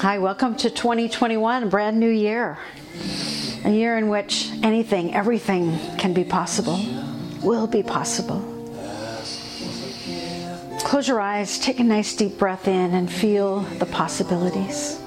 Hi, 0.00 0.18
welcome 0.18 0.56
to 0.56 0.70
2021, 0.70 1.64
a 1.64 1.66
brand 1.66 2.00
new 2.00 2.08
year. 2.08 2.56
A 3.64 3.70
year 3.70 3.98
in 3.98 4.08
which 4.08 4.50
anything, 4.62 5.14
everything 5.14 5.78
can 5.98 6.14
be 6.14 6.24
possible, 6.24 6.80
will 7.42 7.66
be 7.66 7.82
possible. 7.82 8.40
Close 10.78 11.06
your 11.06 11.20
eyes, 11.20 11.58
take 11.58 11.80
a 11.80 11.84
nice 11.84 12.16
deep 12.16 12.38
breath 12.38 12.66
in, 12.66 12.94
and 12.94 13.12
feel 13.12 13.60
the 13.60 13.86
possibilities. 13.86 15.01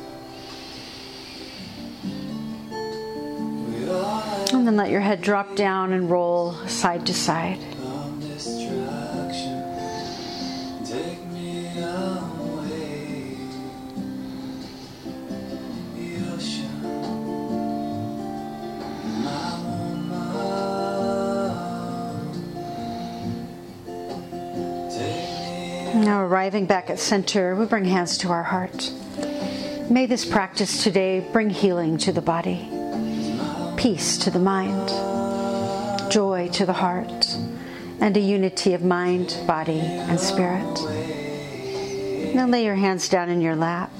And 4.76 4.82
let 4.82 4.92
your 4.92 5.00
head 5.00 5.22
drop 5.22 5.56
down 5.56 5.94
and 5.94 6.12
roll 6.12 6.52
side 6.68 7.06
to 7.06 7.14
side. 7.14 7.60
Now, 25.96 26.26
arriving 26.26 26.66
back 26.66 26.90
at 26.90 27.00
center, 27.00 27.56
we 27.56 27.66
bring 27.66 27.86
hands 27.86 28.18
to 28.18 28.30
our 28.30 28.44
heart. 28.44 28.92
May 29.90 30.06
this 30.06 30.26
practice 30.26 30.84
today 30.84 31.26
bring 31.32 31.50
healing 31.50 31.98
to 32.00 32.12
the 32.12 32.22
body, 32.22 32.68
peace 33.86 34.18
to 34.18 34.32
the 34.32 34.40
mind, 34.40 34.90
joy 36.12 36.50
to 36.52 36.66
the 36.66 36.74
heart, 36.74 37.28
and 38.02 38.18
a 38.18 38.20
unity 38.20 38.74
of 38.74 38.84
mind, 38.84 39.38
body, 39.46 39.80
and 39.80 40.20
spirit. 40.20 40.64
Now, 42.34 42.48
lay 42.48 42.66
your 42.66 42.74
hands 42.74 43.08
down 43.10 43.30
in 43.30 43.42
your 43.42 43.56
lap. 43.56 43.92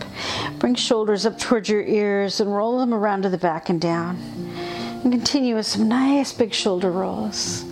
Bring 0.58 0.74
shoulders 0.74 1.28
up 1.28 1.38
towards 1.38 1.70
your 1.70 1.84
ears 1.84 2.40
and 2.40 2.52
roll 2.52 2.80
them 2.80 2.96
around 2.96 3.22
to 3.22 3.30
the 3.30 3.38
back 3.38 3.70
and 3.70 3.80
down. 3.80 4.18
And 5.04 5.12
continue 5.12 5.54
with 5.54 5.68
some 5.68 5.88
nice 5.88 6.34
big 6.34 6.52
shoulder 6.52 6.90
rolls. 6.90 7.64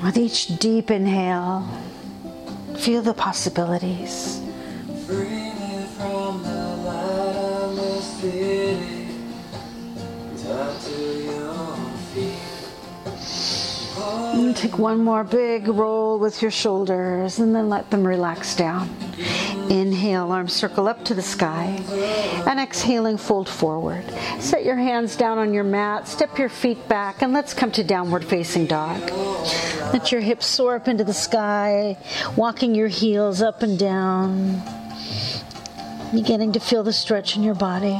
With 0.00 0.16
each 0.16 0.58
deep 0.60 0.92
inhale, 0.92 1.68
Feel 2.78 3.02
the 3.02 3.14
possibilities. 3.14 4.40
And 14.36 14.54
take 14.54 14.78
one 14.78 14.98
more 14.98 15.24
big 15.24 15.66
roll 15.66 16.18
with 16.18 16.42
your 16.42 16.50
shoulders 16.50 17.38
and 17.38 17.54
then 17.54 17.70
let 17.70 17.90
them 17.90 18.06
relax 18.06 18.54
down. 18.54 18.94
Inhale, 19.70 20.30
arms 20.30 20.52
circle 20.52 20.86
up 20.88 21.02
to 21.06 21.14
the 21.14 21.22
sky. 21.22 21.82
And 22.46 22.60
exhaling, 22.60 23.16
fold 23.16 23.48
forward. 23.48 24.04
Set 24.38 24.62
your 24.62 24.76
hands 24.76 25.16
down 25.16 25.38
on 25.38 25.54
your 25.54 25.64
mat, 25.64 26.06
step 26.06 26.38
your 26.38 26.50
feet 26.50 26.86
back, 26.86 27.22
and 27.22 27.32
let's 27.32 27.54
come 27.54 27.72
to 27.72 27.82
downward 27.82 28.26
facing 28.26 28.66
dog. 28.66 29.00
Let 29.94 30.12
your 30.12 30.20
hips 30.20 30.44
soar 30.44 30.76
up 30.76 30.86
into 30.86 31.02
the 31.02 31.14
sky, 31.14 31.96
walking 32.36 32.74
your 32.74 32.88
heels 32.88 33.40
up 33.40 33.62
and 33.62 33.78
down. 33.78 34.60
Beginning 36.12 36.52
to 36.52 36.60
feel 36.60 36.82
the 36.82 36.92
stretch 36.92 37.36
in 37.36 37.42
your 37.42 37.54
body. 37.54 37.96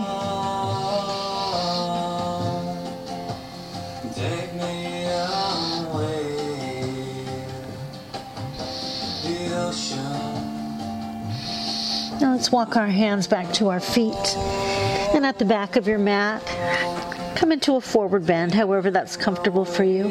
Now 12.21 12.33
let's 12.33 12.51
walk 12.51 12.77
our 12.77 12.87
hands 12.87 13.27
back 13.27 13.53
to 13.55 13.69
our 13.69 13.81
feet. 13.81 14.37
And 15.15 15.27
at 15.27 15.39
the 15.39 15.45
back 15.45 15.77
of 15.77 15.87
your 15.87 15.99
mat, 15.99 16.43
come 17.37 17.53
into 17.53 17.77
a 17.77 17.81
forward 17.81 18.27
bend, 18.27 18.55
however 18.55 18.91
that's 18.91 19.17
comfortable 19.19 19.67
for 19.67 19.85
you. 19.85 20.07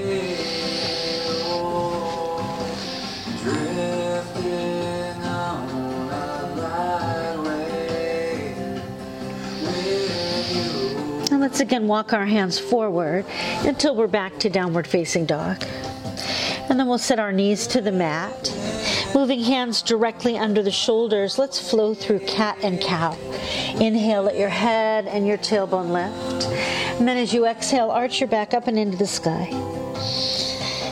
And 11.31 11.41
let's 11.41 11.59
again 11.59 11.87
walk 11.87 12.13
our 12.13 12.25
hands 12.27 12.59
forward 12.59 13.25
until 13.63 13.95
we're 13.95 14.07
back 14.07 14.37
to 14.39 14.49
downward 14.49 14.85
facing 14.85 15.25
dog. 15.25 15.63
And 16.69 16.79
then 16.79 16.87
we'll 16.87 16.99
set 16.99 17.19
our 17.19 17.31
knees 17.31 17.65
to 17.67 17.81
the 17.81 17.91
mat. 17.91 18.51
Moving 19.15 19.39
hands 19.39 19.81
directly 19.81 20.37
under 20.37 20.61
the 20.61 20.71
shoulders, 20.71 21.39
let's 21.39 21.57
flow 21.71 21.93
through 21.93 22.19
cat 22.19 22.57
and 22.61 22.81
cow. 22.81 23.17
Inhale, 23.79 24.23
let 24.23 24.37
your 24.37 24.49
head 24.49 25.07
and 25.07 25.25
your 25.25 25.37
tailbone 25.37 25.91
lift. 25.91 26.47
And 26.99 27.07
then 27.07 27.15
as 27.15 27.33
you 27.33 27.45
exhale, 27.45 27.91
arch 27.91 28.19
your 28.19 28.27
back 28.27 28.53
up 28.53 28.67
and 28.67 28.77
into 28.77 28.97
the 28.97 29.07
sky. 29.07 29.45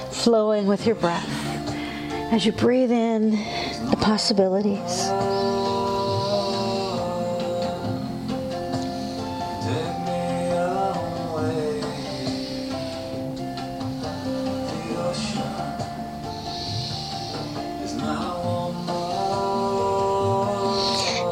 Flowing 0.09 0.67
with 0.67 0.85
your 0.85 0.95
breath. 0.95 1.29
As 2.31 2.45
you 2.45 2.53
breathe 2.53 2.94
in 2.94 3.31
the 3.89 3.97
possibilities. 4.00 5.09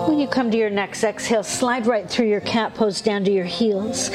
When 0.08 0.20
you 0.20 0.28
come 0.28 0.50
to 0.52 0.58
your 0.58 0.70
next 0.70 1.04
exhale, 1.04 1.44
slide 1.44 1.86
right 1.86 2.10
through 2.10 2.28
your 2.28 2.42
cat 2.42 2.74
pose 2.74 3.02
down 3.02 3.24
to 3.26 3.32
your 3.32 3.46
heels, 3.46 4.10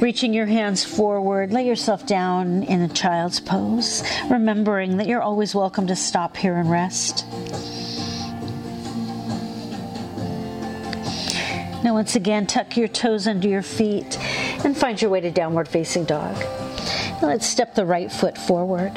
reaching 0.00 0.32
your 0.32 0.46
hands 0.46 0.84
forward. 0.84 1.52
Lay 1.52 1.66
yourself 1.66 2.06
down 2.06 2.62
in 2.62 2.80
a 2.82 2.88
child's 2.88 3.40
pose, 3.40 4.02
remembering 4.30 4.98
that 4.98 5.06
you're 5.06 5.22
always 5.22 5.54
welcome 5.54 5.86
to 5.88 5.96
stop 5.96 6.36
here 6.36 6.56
and 6.56 6.70
rest. 6.70 7.26
Now, 11.82 11.94
once 11.94 12.14
again, 12.14 12.46
tuck 12.46 12.76
your 12.76 12.88
toes 12.88 13.26
under 13.26 13.48
your 13.48 13.62
feet 13.62 14.18
and 14.64 14.76
find 14.76 15.02
your 15.02 15.10
way 15.10 15.20
to 15.20 15.30
downward 15.30 15.66
facing 15.66 16.04
dog. 16.04 16.36
Now, 17.20 17.28
let's 17.28 17.46
step 17.46 17.74
the 17.74 17.84
right 17.84 18.10
foot 18.12 18.38
forward. 18.38 18.94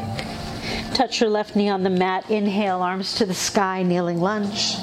Touch 0.93 1.19
your 1.19 1.29
left 1.29 1.55
knee 1.55 1.69
on 1.69 1.83
the 1.83 1.89
mat. 1.89 2.29
Inhale, 2.29 2.81
arms 2.81 3.15
to 3.15 3.25
the 3.25 3.33
sky, 3.33 3.81
kneeling 3.83 4.21
lunge. 4.21 4.77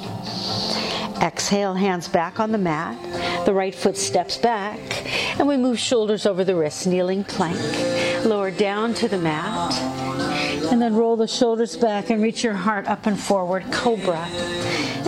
Exhale, 1.23 1.75
hands 1.75 2.09
back 2.09 2.41
on 2.41 2.51
the 2.51 2.59
mat. 2.59 3.47
The 3.47 3.55
right 3.55 3.75
foot 3.75 3.97
steps 3.97 4.37
back, 4.37 4.81
and 5.39 5.47
we 5.47 5.57
move 5.57 5.79
shoulders 5.79 6.27
over 6.27 6.43
the 6.43 6.57
wrists, 6.57 6.85
kneeling 6.85 7.23
plank. 7.23 7.57
Lower 8.25 8.51
down 8.51 8.93
to 8.95 9.07
the 9.07 9.19
mat, 9.19 9.73
and 10.73 10.83
then 10.83 10.97
roll 10.97 11.17
the 11.17 11.29
shoulders 11.29 11.77
back 11.77 12.11
and 12.11 12.21
reach 12.21 12.43
your 12.43 12.55
heart 12.55 12.89
up 12.89 13.07
and 13.07 13.19
forward, 13.19 13.65
cobra. 13.71 14.27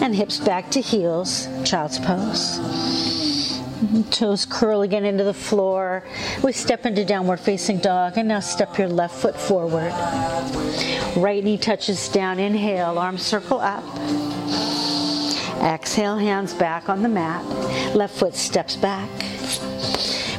And 0.01 0.15
hips 0.15 0.39
back 0.39 0.71
to 0.73 0.81
heels, 0.81 1.49
child's 1.65 1.99
pose. 1.99 2.61
Toes 4.11 4.47
curl 4.47 4.83
again 4.83 5.05
into 5.05 5.25
the 5.25 5.35
floor. 5.35 6.05
We 6.43 6.53
step 6.53 6.87
into 6.87 7.05
downward 7.05 7.41
facing 7.41 7.79
dog, 7.79 8.19
and 8.19 8.29
now 8.29 8.41
step 8.41 8.79
your 8.79 8.89
left 8.89 9.17
foot 9.17 9.37
forward. 9.37 9.93
Right 11.17 11.43
knee 11.43 11.59
touches 11.59 12.09
down. 12.09 12.39
Inhale, 12.39 12.99
arms 12.99 13.23
circle 13.23 13.59
up. 13.59 13.85
Exhale, 15.63 16.17
hands 16.17 16.55
back 16.55 16.89
on 16.89 17.03
the 17.03 17.09
mat. 17.09 17.45
Left 17.95 18.15
foot 18.15 18.35
steps 18.35 18.77
back. 18.77 19.11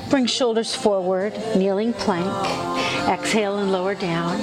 Bring 0.09 0.25
shoulders 0.25 0.75
forward, 0.75 1.33
kneeling 1.55 1.93
plank. 1.93 2.27
Exhale 3.07 3.57
and 3.57 3.71
lower 3.71 3.95
down. 3.95 4.39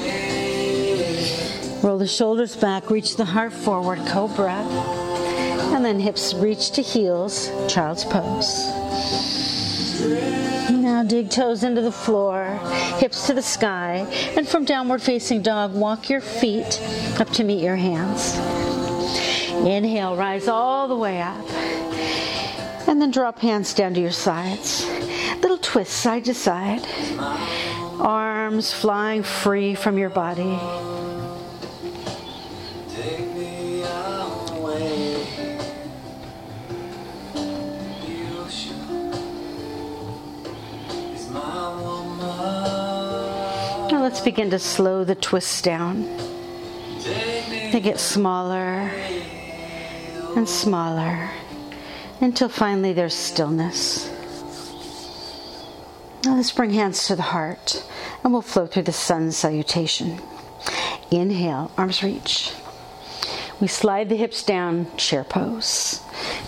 Roll 1.83 1.99
the 1.99 2.07
shoulders 2.07 2.55
back, 2.55 2.91
reach 2.91 3.17
the 3.17 3.25
heart 3.25 3.53
forward, 3.53 3.99
cobra. 4.07 4.55
And 5.75 5.85
then 5.85 5.99
hips 5.99 6.35
reach 6.35 6.71
to 6.73 6.83
heels, 6.83 7.51
child's 7.69 8.05
pose. 8.05 8.69
Now 10.71 11.03
dig 11.05 11.31
toes 11.31 11.65
into 11.65 11.81
the 11.81 11.93
floor, 11.93 12.59
hips 12.99 13.27
to 13.27 13.35
the 13.35 13.43
sky, 13.43 14.07
and 14.37 14.47
from 14.49 14.65
downward 14.65 15.03
facing 15.03 15.43
dog, 15.43 15.75
walk 15.75 16.09
your 16.11 16.21
feet 16.21 16.81
up 17.19 17.31
to 17.31 17.45
meet 17.45 17.63
your 17.63 17.77
hands. 17.77 18.62
Inhale, 19.67 20.17
rise 20.17 20.49
all 20.49 20.89
the 20.89 20.97
way 20.97 21.21
up. 21.21 21.49
And 22.89 23.01
then 23.01 23.11
drop 23.11 23.39
hands 23.39 23.75
down 23.75 23.95
to 23.95 24.01
your 24.01 24.11
sides. 24.11 24.87
Little 25.41 25.59
twist 25.59 25.93
side 25.93 26.25
to 26.25 26.35
side. 26.35 26.83
Arms 28.01 28.73
flying 28.73 29.23
free 29.23 29.75
from 29.75 29.99
your 29.99 30.11
body. 30.11 30.59
Now 43.91 44.03
let's 44.03 44.21
begin 44.21 44.51
to 44.51 44.59
slow 44.59 45.05
the 45.05 45.15
twists 45.15 45.63
down. 45.63 46.09
They 47.05 47.81
get 47.81 47.99
smaller 47.99 48.91
and 50.37 50.49
smaller 50.49 51.31
until 52.21 52.49
finally 52.49 52.93
there's 52.93 53.15
stillness. 53.15 54.09
Now 56.25 56.37
let's 56.37 56.53
bring 56.53 56.71
hands 56.71 57.07
to 57.09 57.17
the 57.17 57.23
heart 57.23 57.85
and 58.23 58.33
we'll 58.33 58.43
flow 58.43 58.67
through 58.67 58.85
the 58.85 58.93
sun 58.93 59.33
salutation. 59.33 60.21
Inhale, 61.11 61.71
arms 61.77 62.03
reach. 62.03 62.53
We 63.61 63.69
slide 63.69 64.09
the 64.09 64.17
hips 64.17 64.43
down, 64.43 64.87
chair 64.97 65.25
pose. 65.25 66.01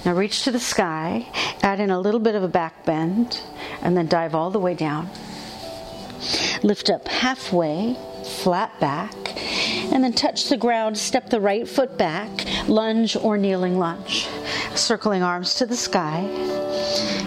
Now 0.05 0.15
reach 0.15 0.43
to 0.45 0.51
the 0.51 0.61
sky, 0.61 1.29
add 1.63 1.81
in 1.81 1.91
a 1.91 2.01
little 2.01 2.21
bit 2.21 2.35
of 2.35 2.43
a 2.43 2.49
back 2.49 2.85
bend, 2.85 3.41
and 3.83 3.97
then 3.97 4.07
dive 4.07 4.35
all 4.35 4.51
the 4.51 4.59
way 4.59 4.75
down. 4.75 5.09
Lift 6.63 6.91
up 6.91 7.07
halfway, 7.09 7.97
flat 8.43 8.79
back, 8.81 9.15
and 9.93 10.03
then 10.03 10.13
touch 10.13 10.49
the 10.49 10.57
ground, 10.57 10.97
step 10.97 11.31
the 11.31 11.41
right 11.41 11.69
foot 11.69 11.97
back, 11.99 12.47
lunge 12.69 13.17
or 13.17 13.37
kneeling 13.37 13.79
lunge. 13.79 14.29
Circling 14.75 15.23
arms 15.23 15.55
to 15.57 15.67
the 15.67 15.77
sky, 15.77 16.21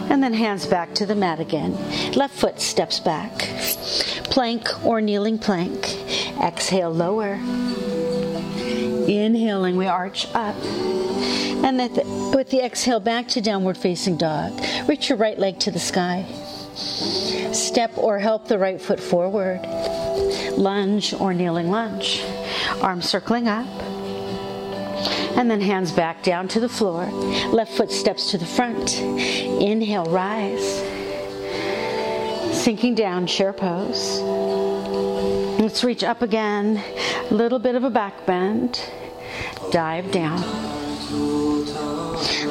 and 0.10 0.22
then 0.22 0.34
hands 0.34 0.66
back 0.66 0.94
to 0.96 1.06
the 1.06 1.16
mat 1.16 1.40
again. 1.40 1.74
Left 2.14 2.34
foot 2.34 2.60
steps 2.60 3.00
back. 3.00 3.50
Plank 4.30 4.86
or 4.86 5.02
kneeling 5.02 5.40
plank. 5.40 5.96
Exhale, 6.42 6.92
lower. 6.92 7.34
Inhaling, 9.08 9.78
we 9.78 9.88
arch 9.88 10.28
up. 10.34 10.56
And 11.64 11.80
the, 11.80 12.32
with 12.36 12.50
the 12.50 12.64
exhale 12.64 13.00
back 13.00 13.28
to 13.30 13.42
downward 13.42 13.78
facing 13.78 14.18
dog, 14.18 14.60
reach 14.88 15.10
your 15.10 15.18
right 15.18 15.40
leg 15.40 15.60
to 15.60 15.72
the 15.72 15.80
sky. 15.80 16.26
Step 17.54 17.98
or 17.98 18.20
help 18.20 18.48
the 18.48 18.60
right 18.60 18.80
foot 18.80 19.00
forward. 19.00 19.62
Lunge 20.58 21.14
or 21.14 21.34
kneeling 21.34 21.72
lunge. 21.72 22.24
Arms 22.82 23.08
circling 23.08 23.48
up. 23.48 23.68
And 25.38 25.50
then 25.52 25.62
hands 25.62 25.92
back 25.92 26.24
down 26.24 26.48
to 26.50 26.60
the 26.60 26.70
floor. 26.70 27.06
Left 27.52 27.72
foot 27.72 27.92
steps 27.92 28.32
to 28.32 28.38
the 28.38 28.46
front. 28.46 29.00
Inhale, 29.00 30.06
rise. 30.06 30.82
Sinking 32.58 32.96
down, 32.96 33.28
chair 33.28 33.54
pose. 33.54 34.20
Let's 35.60 35.84
reach 35.84 36.04
up 36.04 36.22
again. 36.22 36.84
A 37.30 37.34
little 37.34 37.60
bit 37.60 37.76
of 37.76 37.84
a 37.84 37.90
back 37.90 38.26
bend. 38.26 38.82
Dive 39.72 40.12
down. 40.12 40.42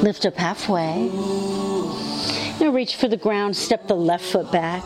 Lift 0.01 0.25
up 0.25 0.35
halfway. 0.35 1.09
Now 2.59 2.71
reach 2.71 2.95
for 2.95 3.07
the 3.07 3.17
ground, 3.17 3.55
step 3.55 3.87
the 3.87 3.95
left 3.95 4.25
foot 4.25 4.51
back. 4.51 4.83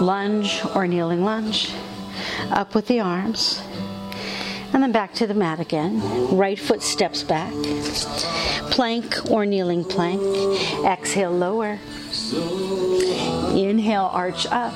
Lunge 0.00 0.60
or 0.74 0.86
kneeling 0.86 1.24
lunge. 1.24 1.72
Up 2.50 2.74
with 2.74 2.86
the 2.86 3.00
arms. 3.00 3.60
And 4.72 4.82
then 4.82 4.92
back 4.92 5.14
to 5.14 5.26
the 5.26 5.34
mat 5.34 5.60
again. 5.60 6.00
Right 6.36 6.58
foot 6.58 6.82
steps 6.82 7.22
back. 7.22 7.52
Plank 8.70 9.30
or 9.30 9.44
kneeling 9.44 9.84
plank. 9.84 10.22
Exhale, 10.84 11.32
lower. 11.32 11.78
Inhale, 13.56 14.08
arch 14.12 14.46
up. 14.46 14.72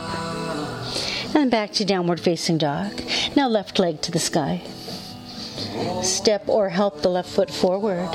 And 1.34 1.50
back 1.50 1.72
to 1.74 1.84
downward 1.84 2.20
facing 2.20 2.58
dog. 2.58 3.00
Now 3.36 3.48
left 3.48 3.78
leg 3.78 4.00
to 4.02 4.10
the 4.10 4.18
sky. 4.18 4.62
Step 6.02 6.48
or 6.48 6.68
help 6.68 7.02
the 7.02 7.08
left 7.08 7.30
foot 7.30 7.50
forward. 7.50 8.08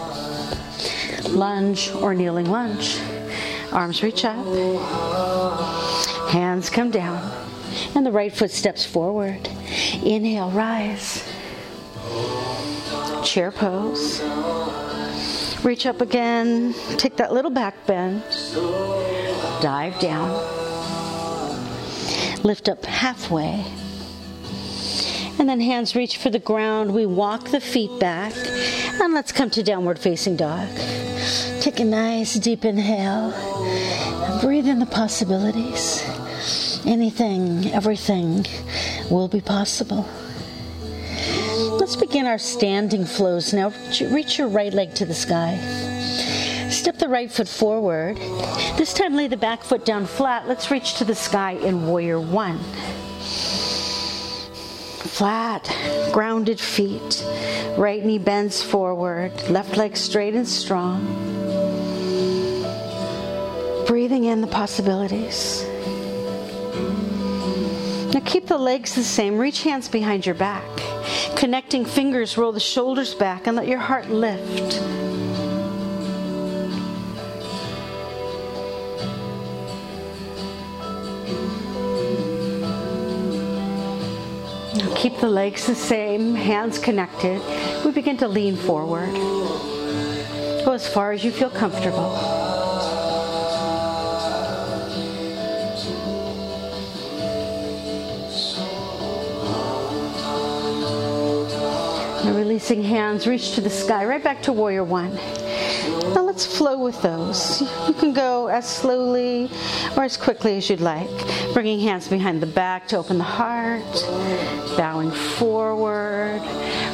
Lunge 1.29 1.91
or 1.91 2.13
kneeling 2.13 2.49
lunge. 2.49 2.99
Arms 3.71 4.03
reach 4.03 4.25
up. 4.25 4.45
Hands 6.29 6.69
come 6.69 6.91
down. 6.91 7.31
And 7.95 8.05
the 8.05 8.11
right 8.11 8.33
foot 8.33 8.51
steps 8.51 8.85
forward. 8.85 9.47
Inhale, 10.03 10.51
rise. 10.51 11.23
Chair 13.29 13.51
pose. 13.51 14.23
Reach 15.63 15.85
up 15.85 16.01
again. 16.01 16.73
Take 16.97 17.17
that 17.17 17.31
little 17.31 17.51
back 17.51 17.85
bend. 17.85 18.23
Dive 19.61 19.99
down. 19.99 20.31
Lift 22.41 22.67
up 22.67 22.83
halfway. 22.85 23.63
And 25.37 25.47
then 25.47 25.59
hands 25.59 25.95
reach 25.95 26.17
for 26.17 26.31
the 26.31 26.39
ground. 26.39 26.91
We 26.91 27.05
walk 27.05 27.49
the 27.49 27.61
feet 27.61 27.99
back. 27.99 28.33
And 28.99 29.13
let's 29.13 29.31
come 29.31 29.51
to 29.51 29.61
downward 29.61 29.99
facing 29.99 30.35
dog. 30.35 30.67
Take 31.61 31.79
a 31.79 31.85
nice 31.85 32.33
deep 32.33 32.65
inhale. 32.65 33.31
And 33.31 34.41
breathe 34.41 34.67
in 34.67 34.79
the 34.79 34.87
possibilities. 34.87 36.03
Anything, 36.83 37.67
everything 37.73 38.47
will 39.11 39.27
be 39.27 39.39
possible. 39.39 40.09
Let's 41.79 41.95
begin 41.95 42.27
our 42.27 42.37
standing 42.37 43.05
flows 43.05 43.53
now. 43.53 43.71
Reach 44.11 44.37
your 44.37 44.49
right 44.49 44.73
leg 44.73 44.93
to 44.95 45.05
the 45.05 45.13
sky. 45.13 45.57
Step 46.69 46.97
the 46.97 47.07
right 47.07 47.31
foot 47.31 47.47
forward. 47.47 48.17
This 48.77 48.93
time 48.93 49.15
lay 49.15 49.27
the 49.27 49.37
back 49.37 49.63
foot 49.63 49.85
down 49.85 50.05
flat. 50.05 50.45
Let's 50.45 50.69
reach 50.69 50.95
to 50.95 51.05
the 51.05 51.15
sky 51.15 51.51
in 51.53 51.87
warrior 51.87 52.19
one. 52.19 52.59
Flat, 54.99 55.73
grounded 56.11 56.59
feet. 56.59 57.25
Right 57.77 58.03
knee 58.05 58.19
bends 58.19 58.61
forward. 58.61 59.31
Left 59.49 59.77
leg 59.77 59.95
straight 59.95 60.35
and 60.35 60.47
strong. 60.47 61.05
Breathing 63.87 64.25
in 64.25 64.41
the 64.41 64.47
possibilities. 64.47 65.65
Now 68.13 68.21
keep 68.25 68.47
the 68.47 68.57
legs 68.57 68.95
the 68.95 69.03
same. 69.03 69.37
Reach 69.37 69.61
hands 69.61 69.87
behind 69.87 70.25
your 70.25 70.33
back. 70.33 70.65
Connecting 71.35 71.85
fingers, 71.85 72.37
roll 72.37 72.51
the 72.51 72.59
shoulders 72.59 73.13
back 73.13 73.45
and 73.45 73.55
let 73.55 73.67
your 73.67 73.77
heart 73.77 74.09
lift. 74.09 74.81
Now 84.75 84.93
keep 84.95 85.19
the 85.19 85.29
legs 85.29 85.67
the 85.67 85.75
same, 85.75 86.33
hands 86.33 86.79
connected. 86.79 87.39
We 87.85 87.91
begin 87.91 88.17
to 88.17 88.27
lean 88.27 88.55
forward. 88.55 89.13
Go 90.65 90.71
as 90.71 90.87
far 90.87 91.11
as 91.11 91.23
you 91.23 91.31
feel 91.31 91.51
comfortable. 91.51 92.38
Releasing 102.59 102.83
hands, 102.83 103.25
reach 103.25 103.55
to 103.55 103.61
the 103.61 103.69
sky, 103.69 104.03
right 104.03 104.21
back 104.21 104.43
to 104.43 104.51
warrior 104.51 104.83
one. 104.83 105.15
Now 106.13 106.23
let's 106.23 106.45
flow 106.45 106.77
with 106.77 107.01
those. 107.01 107.61
You 107.87 107.93
can 107.93 108.11
go 108.11 108.47
as 108.47 108.67
slowly 108.67 109.49
or 109.95 110.03
as 110.03 110.17
quickly 110.17 110.57
as 110.57 110.69
you'd 110.69 110.81
like. 110.81 111.09
Bringing 111.53 111.79
hands 111.79 112.09
behind 112.09 112.41
the 112.41 112.47
back 112.47 112.85
to 112.89 112.97
open 112.97 113.17
the 113.17 113.23
heart, 113.23 113.85
bowing 114.75 115.09
forward, 115.09 116.41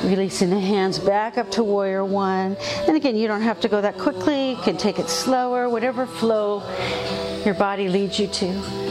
releasing 0.04 0.52
the 0.52 0.60
hands 0.60 1.00
back 1.00 1.40
up 1.40 1.50
to 1.54 1.64
warrior 1.64 2.06
one. 2.06 2.56
And 2.88 2.96
again, 2.96 3.16
you 3.16 3.28
don't 3.28 3.42
have 3.42 3.60
to 3.62 3.68
go 3.68 3.82
that 3.82 3.98
quickly. 3.98 4.52
You 4.52 4.58
can 4.58 4.78
take 4.78 5.00
it 5.00 5.10
slower, 5.10 5.68
whatever 5.68 6.06
flow 6.06 6.62
your 7.44 7.56
body 7.56 7.90
leads 7.90 8.20
you 8.20 8.28
to. 8.28 8.85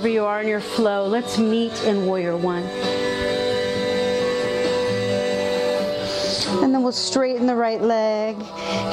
Wherever 0.00 0.14
you 0.14 0.24
are 0.24 0.40
in 0.40 0.48
your 0.48 0.60
flow, 0.60 1.06
let's 1.06 1.36
meet 1.36 1.84
in 1.84 2.06
warrior 2.06 2.34
one. 2.34 2.62
And 6.64 6.72
then 6.74 6.82
we'll 6.82 6.92
straighten 6.92 7.46
the 7.46 7.54
right 7.54 7.82
leg. 7.82 8.36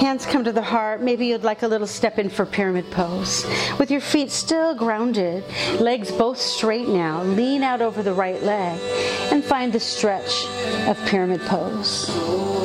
Hands 0.02 0.26
come 0.26 0.44
to 0.44 0.52
the 0.52 0.62
heart. 0.62 1.02
Maybe 1.02 1.28
you'd 1.28 1.46
like 1.46 1.64
a 1.64 1.68
little 1.68 1.88
step 1.88 2.20
in 2.20 2.30
for 2.30 2.46
pyramid 2.46 2.92
pose. 2.92 3.46
With 3.80 3.90
your 3.90 4.02
feet 4.02 4.32
still 4.32 4.76
grounded, 4.76 5.46
legs 5.80 6.12
both 6.12 6.40
straight 6.40 6.90
now. 6.90 7.24
Lean 7.24 7.64
out 7.64 7.82
over 7.82 8.04
the 8.04 8.14
right 8.14 8.44
leg 8.44 8.78
and 9.32 9.42
find 9.42 9.72
the 9.72 9.80
stretch 9.80 10.46
of 10.90 10.98
pyramid 11.06 11.40
pose. 11.44 12.57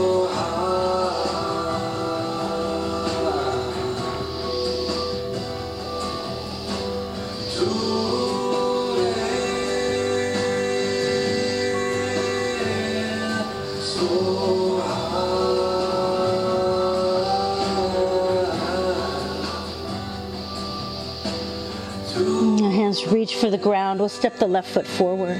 For 23.42 23.50
the 23.50 23.58
ground. 23.58 23.98
We'll 23.98 24.08
step 24.08 24.36
the 24.36 24.46
left 24.46 24.70
foot 24.70 24.86
forward. 24.86 25.36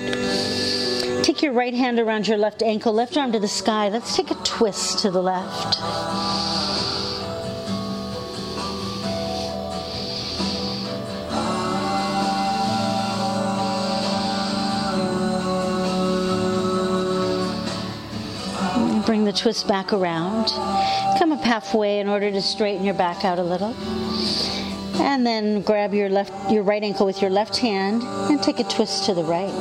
Take 1.23 1.41
your 1.41 1.53
right 1.53 1.73
hand 1.73 2.01
around 2.01 2.27
your 2.27 2.37
left 2.37 2.61
ankle, 2.61 2.93
left 2.93 3.17
arm 3.17 3.31
to 3.31 3.39
the 3.39 3.47
sky. 3.47 3.91
Let's 3.91 4.17
take 4.17 4.33
a 4.33 4.35
twist 4.43 4.99
to 5.03 5.13
the 5.13 5.23
left. 5.23 5.79
Bring 19.07 19.25
the 19.25 19.33
twist 19.33 19.69
back 19.69 19.93
around. 19.93 20.49
Come 21.21 21.31
up 21.31 21.45
halfway 21.45 22.01
in 22.01 22.09
order 22.09 22.33
to 22.33 22.43
straighten 22.43 22.85
your 22.85 22.95
back 22.95 23.25
out 23.25 23.39
a 23.39 23.45
little. 23.45 23.77
And 25.03 25.27
then 25.27 25.63
grab 25.63 25.93
your 25.93 26.09
left 26.09 26.33
your 26.51 26.63
right 26.63 26.83
ankle 26.83 27.07
with 27.07 27.21
your 27.21 27.31
left 27.31 27.57
hand 27.57 28.03
and 28.03 28.43
take 28.43 28.61
a 28.61 28.65
twist 28.65 29.05
to 29.07 29.15
the 29.15 29.25
right. 29.25 29.53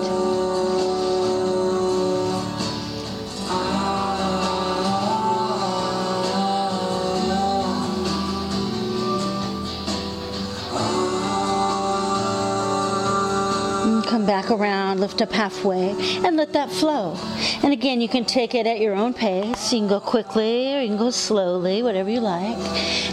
come 14.12 14.26
back 14.26 14.52
around, 14.52 15.00
lift 15.00 15.22
up 15.22 15.32
halfway, 15.32 15.96
and 16.26 16.36
let 16.36 16.54
that 16.54 16.70
flow. 16.70 17.18
And 17.64 17.74
again, 17.74 18.02
you 18.02 18.10
can 18.10 18.26
take 18.26 18.56
it 18.56 18.66
at 18.66 18.80
your 18.80 18.96
own 18.96 19.14
pace. 19.14 19.72
You 19.72 19.80
can 19.80 19.88
go 19.88 20.00
quickly 20.00 20.74
or 20.76 20.82
you 20.82 20.88
can 20.88 20.98
go 20.98 21.12
slowly, 21.12 21.84
whatever 21.84 22.10
you 22.10 22.20
like. 22.20 22.58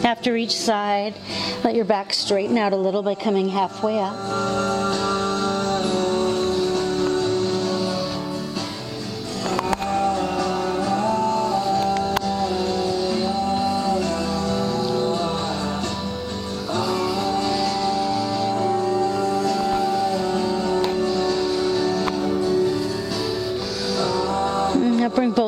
After 0.05 0.37
each 0.37 0.57
side, 0.57 1.14
let 1.64 1.75
your 1.75 1.85
back 1.85 2.14
straighten 2.14 2.57
out 2.57 2.73
a 2.73 2.76
little 2.76 3.02
by 3.02 3.14
coming 3.14 3.49
halfway 3.49 3.99
up. 3.99 4.88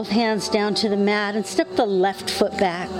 Hands 0.09 0.49
down 0.49 0.75
to 0.75 0.89
the 0.89 0.97
mat 0.97 1.35
and 1.35 1.45
step 1.45 1.69
the 1.77 1.85
left 1.85 2.31
foot 2.31 2.57
back. 2.59 2.91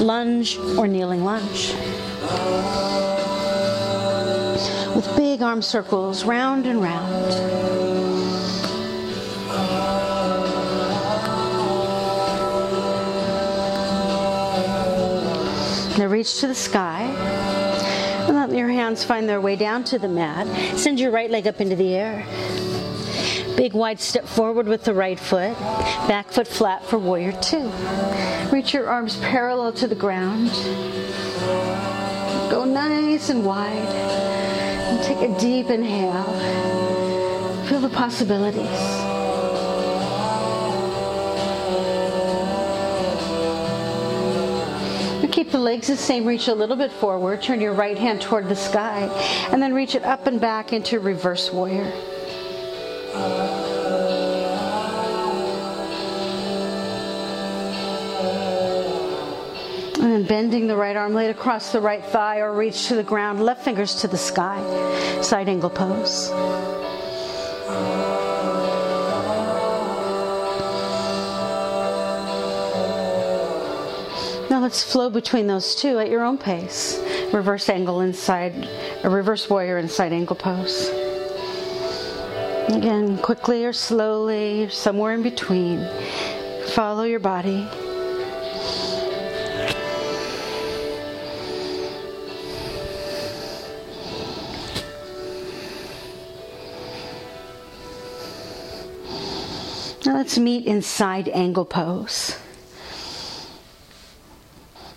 Lunge 0.00 0.56
or 0.78 0.86
kneeling 0.86 1.24
lunge. 1.24 1.72
With 4.94 5.12
big 5.16 5.42
arm 5.42 5.62
circles 5.62 6.24
round 6.24 6.66
and 6.66 6.80
round. 6.82 7.30
Now 15.98 16.06
reach 16.06 16.40
to 16.40 16.46
the 16.46 16.54
sky 16.54 17.02
and 18.28 18.36
let 18.36 18.50
your 18.52 18.68
hands 18.68 19.02
find 19.02 19.28
their 19.28 19.40
way 19.40 19.56
down 19.56 19.84
to 19.84 19.98
the 19.98 20.08
mat. 20.08 20.46
Send 20.78 21.00
your 21.00 21.10
right 21.10 21.30
leg 21.30 21.46
up 21.46 21.60
into 21.60 21.76
the 21.76 21.94
air. 21.94 22.26
Big 23.56 23.72
wide 23.72 23.98
step 23.98 24.26
forward 24.26 24.68
with 24.68 24.84
the 24.84 24.92
right 24.92 25.18
foot. 25.18 25.58
Back 26.06 26.30
foot 26.30 26.46
flat 26.46 26.84
for 26.84 26.98
warrior 26.98 27.32
two. 27.40 27.70
Reach 28.52 28.74
your 28.74 28.86
arms 28.86 29.16
parallel 29.16 29.72
to 29.72 29.86
the 29.86 29.94
ground. 29.94 30.50
Go 32.50 32.64
nice 32.64 33.30
and 33.30 33.44
wide. 33.44 33.72
And 33.72 35.02
take 35.02 35.28
a 35.28 35.38
deep 35.40 35.70
inhale. 35.70 36.24
Feel 37.66 37.80
the 37.80 37.88
possibilities. 37.88 39.16
keep 45.36 45.50
the 45.50 45.58
legs 45.58 45.88
the 45.88 45.96
same. 45.96 46.24
Reach 46.24 46.48
a 46.48 46.54
little 46.54 46.76
bit 46.76 46.90
forward. 46.90 47.42
Turn 47.42 47.60
your 47.60 47.74
right 47.74 47.98
hand 47.98 48.22
toward 48.22 48.48
the 48.48 48.56
sky. 48.56 49.02
And 49.52 49.60
then 49.60 49.74
reach 49.74 49.94
it 49.94 50.02
up 50.02 50.26
and 50.26 50.40
back 50.40 50.72
into 50.72 50.98
reverse 50.98 51.52
warrior. 51.52 51.92
And 60.16 60.26
bending 60.26 60.66
the 60.66 60.74
right 60.74 60.96
arm, 60.96 61.12
lay 61.12 61.26
it 61.26 61.30
across 61.30 61.72
the 61.72 61.80
right 61.82 62.02
thigh 62.02 62.38
or 62.38 62.54
reach 62.54 62.86
to 62.86 62.94
the 62.94 63.02
ground, 63.02 63.44
left 63.44 63.62
fingers 63.62 63.96
to 63.96 64.08
the 64.08 64.16
sky. 64.16 64.62
Side 65.20 65.46
angle 65.46 65.68
pose. 65.68 66.30
Now 74.48 74.62
let's 74.62 74.82
flow 74.82 75.10
between 75.10 75.46
those 75.46 75.74
two 75.74 75.98
at 75.98 76.08
your 76.08 76.24
own 76.24 76.38
pace. 76.38 76.98
Reverse 77.34 77.68
angle 77.68 78.00
inside, 78.00 78.70
a 79.04 79.10
reverse 79.10 79.50
warrior 79.50 79.76
inside 79.76 80.14
angle 80.14 80.34
pose. 80.36 80.88
Again, 82.74 83.18
quickly 83.18 83.66
or 83.66 83.74
slowly, 83.74 84.70
somewhere 84.70 85.12
in 85.12 85.22
between. 85.22 85.86
Follow 86.68 87.02
your 87.02 87.20
body. 87.20 87.68
Let's 100.26 100.38
meet 100.38 100.66
in 100.66 100.82
side 100.82 101.28
angle 101.28 101.64
pose. 101.64 102.36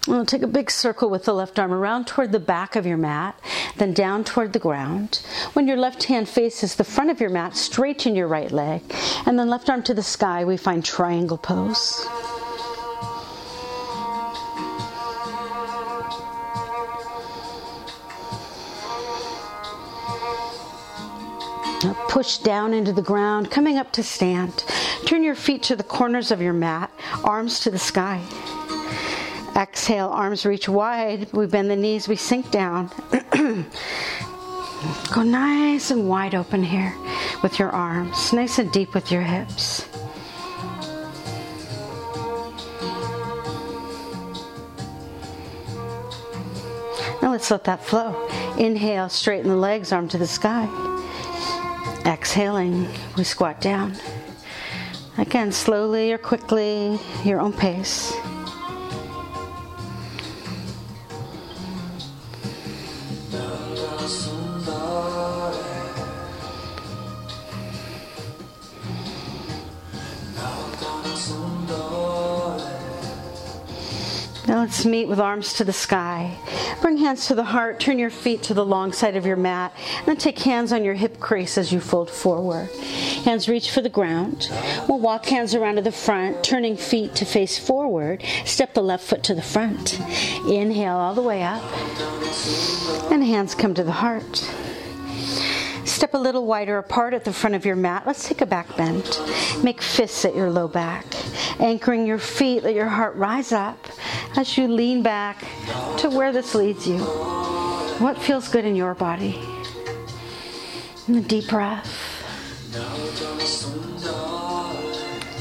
We'll 0.07 0.25
take 0.25 0.41
a 0.41 0.48
big 0.48 0.71
circle 0.71 1.07
with 1.07 1.25
the 1.25 1.36
left 1.36 1.59
arm 1.59 1.71
around 1.71 2.07
toward 2.07 2.31
the 2.31 2.39
back 2.39 2.75
of 2.75 2.88
your 2.88 2.98
mat, 2.98 3.39
then 3.77 3.93
down 3.93 4.24
toward 4.24 4.53
the 4.53 4.57
ground. 4.57 5.21
When 5.53 5.67
your 5.67 5.77
left 5.77 6.05
hand 6.05 6.27
faces 6.27 6.74
the 6.74 6.83
front 6.83 7.12
of 7.12 7.21
your 7.21 7.29
mat, 7.29 7.55
straighten 7.55 8.15
your 8.15 8.27
right 8.27 8.51
leg, 8.51 8.81
and 9.27 9.38
then 9.38 9.51
left 9.51 9.69
arm 9.69 9.83
to 9.83 9.93
the 9.93 10.01
sky, 10.01 10.45
we 10.45 10.57
find 10.57 10.83
triangle 10.83 11.38
pose. 11.38 12.07
Push 22.10 22.39
down 22.39 22.74
into 22.74 22.92
the 22.92 23.04
ground, 23.04 23.51
coming 23.51 23.78
up 23.78 23.92
to 23.94 24.01
stand. 24.01 24.66
Turn 25.06 25.24
your 25.24 25.36
feet 25.36 25.62
to 25.63 25.75
the 25.75 25.84
corners 25.84 26.32
of 26.32 26.42
your 26.42 26.54
mat, 26.54 26.92
arms 27.24 27.60
to 27.62 27.70
the 27.70 27.78
sky. 27.78 28.20
Exhale, 29.56 30.08
arms 30.08 30.44
reach 30.44 30.68
wide. 30.68 31.32
We 31.34 31.46
bend 31.46 31.70
the 31.70 31.75
knees, 31.75 32.08
we 32.08 32.16
sink 32.16 32.50
down. 32.50 32.89
Go 35.13 35.22
nice 35.22 35.92
and 35.92 36.10
wide 36.10 36.34
open 36.34 36.63
here 36.63 36.96
with 37.44 37.60
your 37.60 37.70
arms, 37.70 38.34
nice 38.34 38.58
and 38.58 38.72
deep 38.72 38.96
with 38.96 39.12
your 39.12 39.22
hips. 39.22 39.88
Now 47.22 47.32
let's 47.32 47.51
let 47.51 47.66
that 47.66 47.84
flow. 47.84 48.28
Inhale, 48.58 49.10
straighten 49.10 49.50
the 49.50 49.56
legs, 49.56 49.92
arm 49.92 50.08
to 50.08 50.18
the 50.18 50.25
sky. 50.25 50.68
Exhaling, 52.06 52.88
we 53.18 53.24
squat 53.24 53.62
down. 53.62 53.96
Again, 55.18 55.51
slowly 55.51 56.13
or 56.13 56.18
quickly, 56.18 57.00
your 57.24 57.39
own 57.39 57.53
pace. 57.53 58.13
Let's 74.79 74.86
meet 74.86 75.09
with 75.09 75.19
arms 75.19 75.55
to 75.55 75.65
the 75.65 75.74
sky. 75.74 76.38
Bring 76.81 76.95
hands 76.95 77.27
to 77.27 77.36
the 77.36 77.43
heart. 77.43 77.81
Turn 77.81 78.00
your 78.00 78.09
feet 78.09 78.41
to 78.43 78.53
the 78.53 78.65
long 78.65 78.93
side 78.93 79.17
of 79.17 79.25
your 79.25 79.36
mat. 79.36 79.74
And 79.98 80.07
then 80.07 80.15
take 80.15 80.39
hands 80.39 80.71
on 80.71 80.86
your 80.86 80.93
hip 80.93 81.19
crease 81.19 81.57
as 81.57 81.74
you 81.74 81.81
fold 81.81 82.09
forward. 82.09 82.69
Hands 83.25 83.50
reach 83.50 83.71
for 83.71 83.81
the 83.81 83.89
ground. 83.89 84.50
We'll 84.88 85.00
walk 85.00 85.25
hands 85.25 85.53
around 85.53 85.75
to 85.75 85.81
the 85.81 85.91
front, 85.91 86.45
turning 86.45 86.77
feet 86.77 87.13
to 87.15 87.25
face 87.25 87.59
forward. 87.59 88.24
Step 88.45 88.74
the 88.74 88.81
left 88.81 89.03
foot 89.03 89.21
to 89.24 89.36
the 89.36 89.41
front. 89.41 90.00
Inhale 90.48 90.95
all 90.95 91.13
the 91.13 91.24
way 91.24 91.43
up. 91.43 91.62
And 93.12 93.21
hands 93.21 93.55
come 93.55 93.74
to 93.74 93.83
the 93.83 93.91
heart. 93.91 94.50
Step 96.00 96.13
a 96.13 96.18
little 96.18 96.46
wider 96.46 96.77
apart 96.77 97.13
at 97.13 97.25
the 97.25 97.34
front 97.34 97.58
of 97.58 97.65
your 97.65 97.75
mat. 97.75 98.03
Let's 98.08 98.25
take 98.25 98.39
a 98.39 98.46
back 98.46 98.74
bend. 98.77 99.20
Make 99.62 99.82
fists 99.82 100.24
at 100.24 100.34
your 100.34 100.50
low 100.50 100.70
back. 100.70 101.06
Anchoring 101.60 102.08
your 102.08 102.20
feet, 102.20 102.63
let 102.63 102.74
your 102.74 102.88
heart 102.88 103.18
rise 103.18 103.51
up 103.51 103.86
as 104.38 104.58
you 104.58 104.70
lean 104.70 105.03
back 105.03 105.41
to 105.98 106.10
where 106.10 106.32
this 106.32 106.56
leads 106.56 106.88
you. 106.88 107.00
What 108.00 108.18
feels 108.18 108.48
good 108.48 108.63
in 108.63 108.77
your 108.77 108.96
body? 108.96 109.41
And 111.08 111.18
a 111.18 111.22
deep 111.22 111.50
breath. 111.50 111.91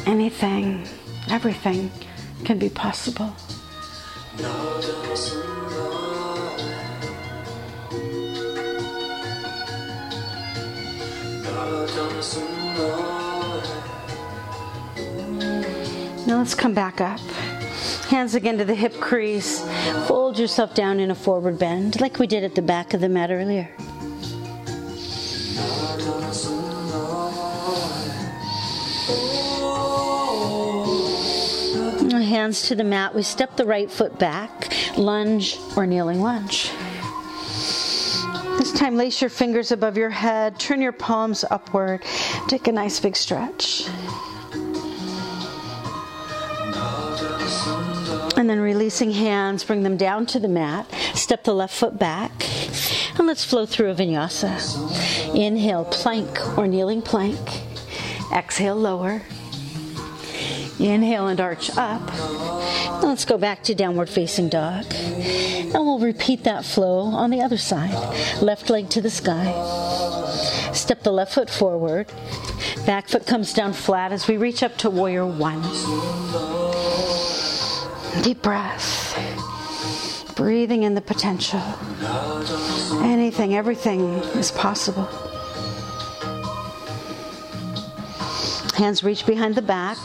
Anything, 0.08 0.88
everything 1.30 1.88
can 2.42 2.58
be 2.58 2.68
possible. 2.68 3.32
Now 16.26 16.38
let's 16.38 16.54
come 16.54 16.74
back 16.74 17.00
up. 17.00 17.20
Hands 18.08 18.34
again 18.34 18.58
to 18.58 18.64
the 18.64 18.74
hip 18.74 18.94
crease. 19.00 19.60
Fold 20.06 20.38
yourself 20.38 20.74
down 20.74 21.00
in 21.00 21.10
a 21.10 21.14
forward 21.14 21.58
bend 21.58 22.00
like 22.00 22.18
we 22.18 22.26
did 22.26 22.44
at 22.44 22.54
the 22.54 22.62
back 22.62 22.94
of 22.94 23.00
the 23.00 23.08
mat 23.08 23.30
earlier. 23.30 23.70
Hands 32.38 32.62
to 32.68 32.74
the 32.74 32.84
mat. 32.84 33.14
We 33.14 33.22
step 33.22 33.56
the 33.56 33.64
right 33.64 33.90
foot 33.90 34.18
back, 34.18 34.72
lunge 34.96 35.58
or 35.76 35.86
kneeling 35.86 36.20
lunge. 36.20 36.70
This 38.58 38.72
time, 38.72 38.96
lace 38.96 39.20
your 39.20 39.30
fingers 39.30 39.70
above 39.70 39.96
your 39.96 40.10
head, 40.10 40.58
turn 40.58 40.82
your 40.82 40.90
palms 40.90 41.44
upward, 41.48 42.02
take 42.48 42.66
a 42.66 42.72
nice 42.72 42.98
big 42.98 43.14
stretch. 43.14 43.88
And 48.36 48.50
then 48.50 48.58
releasing 48.58 49.12
hands, 49.12 49.62
bring 49.62 49.84
them 49.84 49.96
down 49.96 50.26
to 50.26 50.40
the 50.40 50.48
mat, 50.48 50.92
step 51.14 51.44
the 51.44 51.54
left 51.54 51.72
foot 51.72 52.00
back, 52.00 52.32
and 53.16 53.28
let's 53.28 53.44
flow 53.44 53.64
through 53.64 53.90
a 53.90 53.94
vinyasa. 53.94 55.34
Inhale, 55.36 55.84
plank 55.84 56.58
or 56.58 56.66
kneeling 56.66 57.00
plank. 57.00 57.62
Exhale, 58.34 58.74
lower. 58.74 59.22
Inhale 60.80 61.28
and 61.28 61.40
arch 61.40 61.70
up. 61.76 62.02
Let's 63.02 63.24
go 63.24 63.38
back 63.38 63.62
to 63.64 63.74
downward 63.74 64.08
facing 64.08 64.48
dog. 64.48 64.84
And 64.94 65.72
we'll 65.74 65.98
repeat 65.98 66.44
that 66.44 66.64
flow 66.64 67.00
on 67.00 67.30
the 67.30 67.40
other 67.40 67.56
side. 67.58 67.92
Left 68.42 68.70
leg 68.70 68.88
to 68.90 69.00
the 69.00 69.10
sky. 69.10 69.52
Step 70.72 71.02
the 71.02 71.12
left 71.12 71.34
foot 71.34 71.50
forward. 71.50 72.06
Back 72.86 73.08
foot 73.08 73.26
comes 73.26 73.52
down 73.52 73.72
flat 73.72 74.12
as 74.12 74.28
we 74.28 74.36
reach 74.36 74.62
up 74.62 74.76
to 74.78 74.90
warrior 74.90 75.26
one. 75.26 75.62
Deep 78.22 78.42
breath. 78.42 79.14
Breathing 80.36 80.84
in 80.84 80.94
the 80.94 81.00
potential. 81.00 81.62
Anything, 83.02 83.54
everything 83.54 84.14
is 84.38 84.50
possible. 84.52 85.08
Hands 88.78 89.02
reach 89.02 89.26
behind 89.26 89.56
the 89.56 89.62
back, 89.62 89.98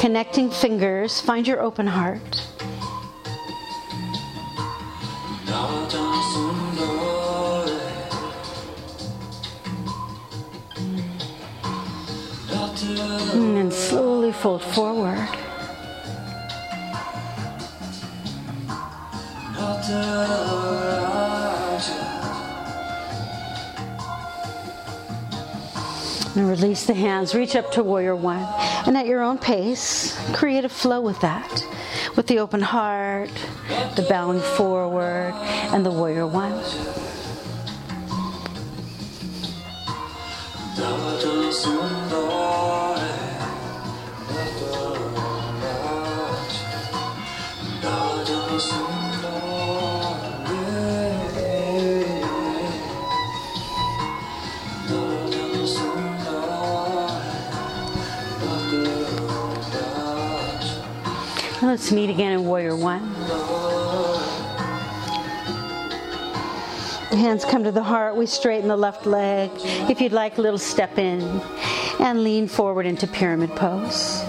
connecting 0.00 0.50
fingers. 0.50 1.20
Find 1.20 1.46
your 1.46 1.62
open 1.62 1.86
heart. 1.86 2.44
And 13.32 13.72
slowly 13.72 14.32
fold 14.32 14.64
forward. 14.64 15.28
And 26.36 26.48
release 26.48 26.86
the 26.86 26.94
hands, 26.94 27.34
reach 27.34 27.56
up 27.56 27.72
to 27.72 27.82
warrior 27.82 28.14
one. 28.14 28.46
And 28.86 28.96
at 28.96 29.06
your 29.06 29.20
own 29.20 29.38
pace, 29.38 30.16
create 30.32 30.64
a 30.64 30.68
flow 30.68 31.00
with 31.00 31.20
that. 31.20 31.66
With 32.16 32.28
the 32.28 32.38
open 32.38 32.60
heart, 32.60 33.30
the 33.96 34.06
bowing 34.08 34.40
forward, 34.40 35.34
and 35.72 35.84
the 35.84 35.90
warrior 35.90 36.26
one. 36.26 36.52
Meet 61.92 62.10
again 62.10 62.32
in 62.32 62.44
Warrior 62.44 62.76
One. 62.76 63.00
Hands 67.10 67.44
come 67.44 67.64
to 67.64 67.72
the 67.72 67.82
heart. 67.82 68.14
We 68.14 68.26
straighten 68.26 68.68
the 68.68 68.76
left 68.76 69.06
leg. 69.06 69.50
If 69.90 70.00
you'd 70.00 70.12
like, 70.12 70.38
a 70.38 70.40
little 70.40 70.58
step 70.58 70.98
in 70.98 71.20
and 71.98 72.22
lean 72.22 72.46
forward 72.46 72.86
into 72.86 73.08
pyramid 73.08 73.50
pose. 73.56 74.22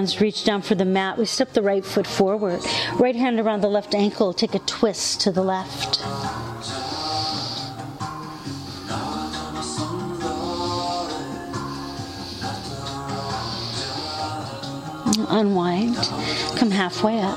Hands 0.00 0.18
reach 0.18 0.44
down 0.44 0.62
for 0.62 0.74
the 0.74 0.86
mat. 0.86 1.18
We 1.18 1.26
step 1.26 1.52
the 1.52 1.60
right 1.60 1.84
foot 1.84 2.06
forward. 2.06 2.64
Right 2.94 3.14
hand 3.14 3.38
around 3.38 3.60
the 3.60 3.68
left 3.68 3.94
ankle. 3.94 4.32
Take 4.32 4.54
a 4.54 4.58
twist 4.60 5.20
to 5.20 5.30
the 5.30 5.42
left. 5.42 6.00
Unwind. 15.28 15.96
Come 16.56 16.70
halfway 16.70 17.20
up. 17.20 17.36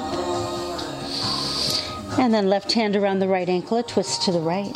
And 2.17 2.33
then 2.33 2.47
left 2.47 2.71
hand 2.71 2.95
around 2.95 3.19
the 3.19 3.27
right 3.27 3.49
ankle, 3.49 3.79
a 3.79 3.83
twist 3.83 4.21
to 4.21 4.31
the 4.31 4.39
right. 4.39 4.71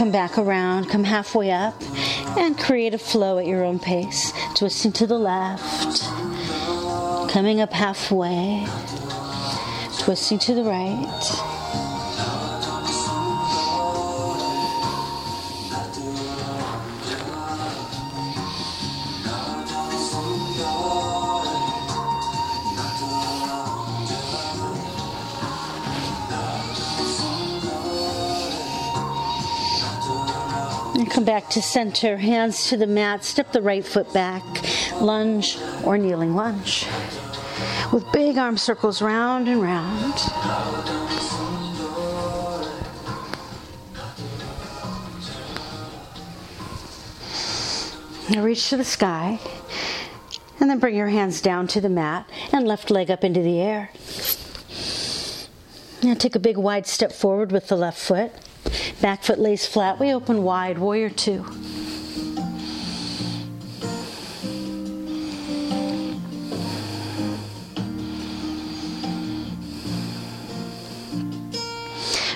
Come 0.00 0.12
back 0.12 0.38
around, 0.38 0.88
come 0.88 1.04
halfway 1.04 1.50
up, 1.50 1.74
and 2.38 2.58
create 2.58 2.94
a 2.94 2.98
flow 2.98 3.36
at 3.36 3.44
your 3.44 3.62
own 3.62 3.78
pace. 3.78 4.32
Twisting 4.54 4.92
to 4.92 5.06
the 5.06 5.18
left, 5.18 6.00
coming 7.30 7.60
up 7.60 7.70
halfway, 7.70 8.66
twisting 9.98 10.38
to 10.38 10.54
the 10.54 10.62
right. 10.62 11.59
Come 31.10 31.24
back 31.24 31.50
to 31.50 31.60
center, 31.60 32.16
hands 32.16 32.68
to 32.68 32.76
the 32.76 32.86
mat, 32.86 33.24
step 33.24 33.52
the 33.52 33.60
right 33.60 33.84
foot 33.84 34.12
back, 34.14 34.44
lunge 35.00 35.58
or 35.84 35.98
kneeling 35.98 36.36
lunge. 36.36 36.86
With 37.92 38.10
big 38.12 38.38
arm 38.38 38.56
circles 38.56 39.02
round 39.02 39.48
and 39.48 39.60
round. 39.60 40.14
Now 48.30 48.44
reach 48.44 48.70
to 48.70 48.76
the 48.76 48.84
sky. 48.84 49.40
And 50.60 50.70
then 50.70 50.78
bring 50.78 50.94
your 50.94 51.08
hands 51.08 51.40
down 51.40 51.66
to 51.68 51.80
the 51.80 51.88
mat 51.88 52.30
and 52.52 52.68
left 52.68 52.90
leg 52.90 53.10
up 53.10 53.24
into 53.24 53.42
the 53.42 53.60
air. 53.60 53.90
Now 56.04 56.14
take 56.14 56.36
a 56.36 56.38
big 56.38 56.56
wide 56.56 56.86
step 56.86 57.12
forward 57.12 57.50
with 57.50 57.66
the 57.68 57.76
left 57.76 57.98
foot. 57.98 58.30
Back 59.00 59.22
foot 59.22 59.38
lays 59.38 59.66
flat. 59.66 59.98
We 59.98 60.12
open 60.12 60.42
wide. 60.42 60.78
Warrior 60.78 61.10
two. 61.10 61.44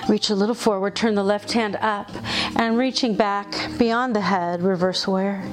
Reach 0.07 0.29
a 0.29 0.35
little 0.35 0.55
forward, 0.55 0.95
turn 0.95 1.15
the 1.15 1.23
left 1.23 1.51
hand 1.51 1.77
up, 1.81 2.11
and 2.55 2.77
reaching 2.77 3.15
back 3.15 3.51
beyond 3.77 4.15
the 4.15 4.21
head, 4.21 4.61
reverse 4.61 5.07
warrior. 5.07 5.43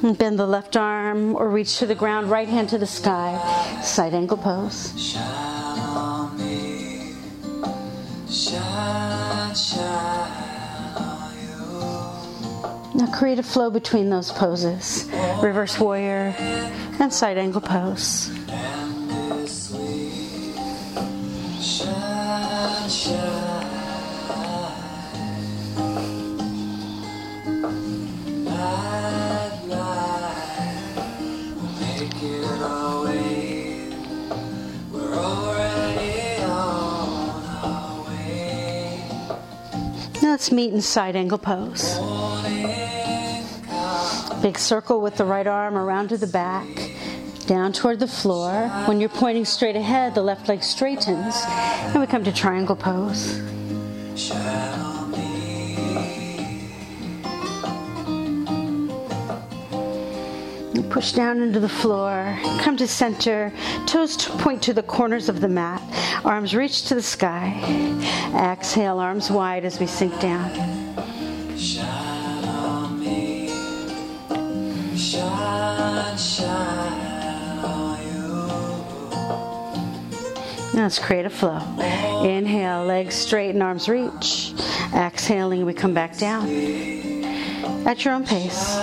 Bend 0.00 0.38
the 0.38 0.46
left 0.46 0.76
arm 0.76 1.34
or 1.34 1.48
reach 1.48 1.78
to 1.78 1.86
the 1.86 1.94
ground, 1.94 2.30
right 2.30 2.48
hand 2.48 2.68
to 2.68 2.78
the 2.78 2.86
sky, 2.86 3.80
side 3.82 4.14
angle 4.14 4.36
pose. 4.36 4.94
Now 12.94 13.06
create 13.12 13.40
a 13.40 13.42
flow 13.42 13.70
between 13.70 14.08
those 14.08 14.30
poses 14.30 15.08
reverse 15.42 15.78
warrior 15.80 16.34
and 17.00 17.12
side 17.12 17.36
angle 17.36 17.60
pose. 17.60 18.30
Let's 40.38 40.52
meet 40.52 40.72
in 40.72 40.80
side 40.80 41.16
angle 41.16 41.36
pose. 41.36 41.98
Big 44.40 44.56
circle 44.56 45.00
with 45.00 45.16
the 45.16 45.24
right 45.24 45.48
arm 45.48 45.76
around 45.76 46.10
to 46.10 46.16
the 46.16 46.28
back, 46.28 46.92
down 47.46 47.72
toward 47.72 47.98
the 47.98 48.06
floor. 48.06 48.68
When 48.86 49.00
you're 49.00 49.08
pointing 49.08 49.44
straight 49.44 49.74
ahead, 49.74 50.14
the 50.14 50.22
left 50.22 50.48
leg 50.48 50.62
straightens, 50.62 51.34
and 51.44 52.00
we 52.00 52.06
come 52.06 52.22
to 52.22 52.30
triangle 52.30 52.76
pose. 52.76 53.42
push 60.90 61.12
down 61.12 61.42
into 61.42 61.60
the 61.60 61.68
floor, 61.68 62.38
come 62.60 62.76
to 62.76 62.86
center, 62.86 63.52
toes 63.86 64.16
point 64.16 64.62
to 64.62 64.72
the 64.72 64.82
corners 64.82 65.28
of 65.28 65.40
the 65.40 65.48
mat, 65.48 65.82
arms 66.24 66.54
reach 66.54 66.84
to 66.88 66.94
the 66.94 67.02
sky. 67.02 67.60
Exhale, 68.34 68.98
arms 68.98 69.30
wide 69.30 69.64
as 69.64 69.78
we 69.80 69.86
sink 69.86 70.18
down. 70.20 70.52
Now 80.74 80.84
let's 80.84 80.98
create 80.98 81.26
a 81.26 81.30
flow. 81.30 81.58
Inhale, 82.24 82.84
legs 82.84 83.14
straight 83.14 83.50
and 83.50 83.62
arms 83.62 83.88
reach. 83.88 84.54
Exhaling, 84.94 85.64
we 85.66 85.74
come 85.74 85.92
back 85.92 86.16
down 86.16 86.48
at 87.86 88.04
your 88.04 88.14
own 88.14 88.24
pace. 88.24 88.76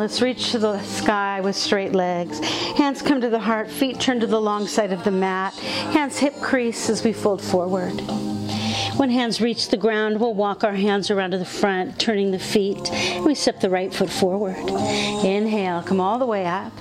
Let's 0.00 0.22
reach 0.22 0.52
to 0.52 0.58
the 0.58 0.82
sky 0.82 1.42
with 1.42 1.54
straight 1.54 1.92
legs. 1.92 2.38
Hands 2.40 3.02
come 3.02 3.20
to 3.20 3.28
the 3.28 3.38
heart, 3.38 3.70
feet 3.70 4.00
turn 4.00 4.18
to 4.20 4.26
the 4.26 4.40
long 4.40 4.66
side 4.66 4.94
of 4.94 5.04
the 5.04 5.10
mat. 5.10 5.52
Hands 5.52 6.16
hip 6.16 6.34
crease 6.40 6.88
as 6.88 7.04
we 7.04 7.12
fold 7.12 7.42
forward. 7.42 8.00
When 8.96 9.10
hands 9.10 9.42
reach 9.42 9.68
the 9.68 9.76
ground, 9.76 10.18
we'll 10.18 10.32
walk 10.32 10.64
our 10.64 10.72
hands 10.72 11.10
around 11.10 11.32
to 11.32 11.38
the 11.38 11.44
front, 11.44 11.98
turning 11.98 12.30
the 12.30 12.38
feet. 12.38 12.90
We 13.26 13.34
step 13.34 13.60
the 13.60 13.68
right 13.68 13.92
foot 13.92 14.08
forward. 14.08 14.56
Inhale, 14.56 15.82
come 15.82 16.00
all 16.00 16.18
the 16.18 16.24
way 16.24 16.46
up. 16.46 16.72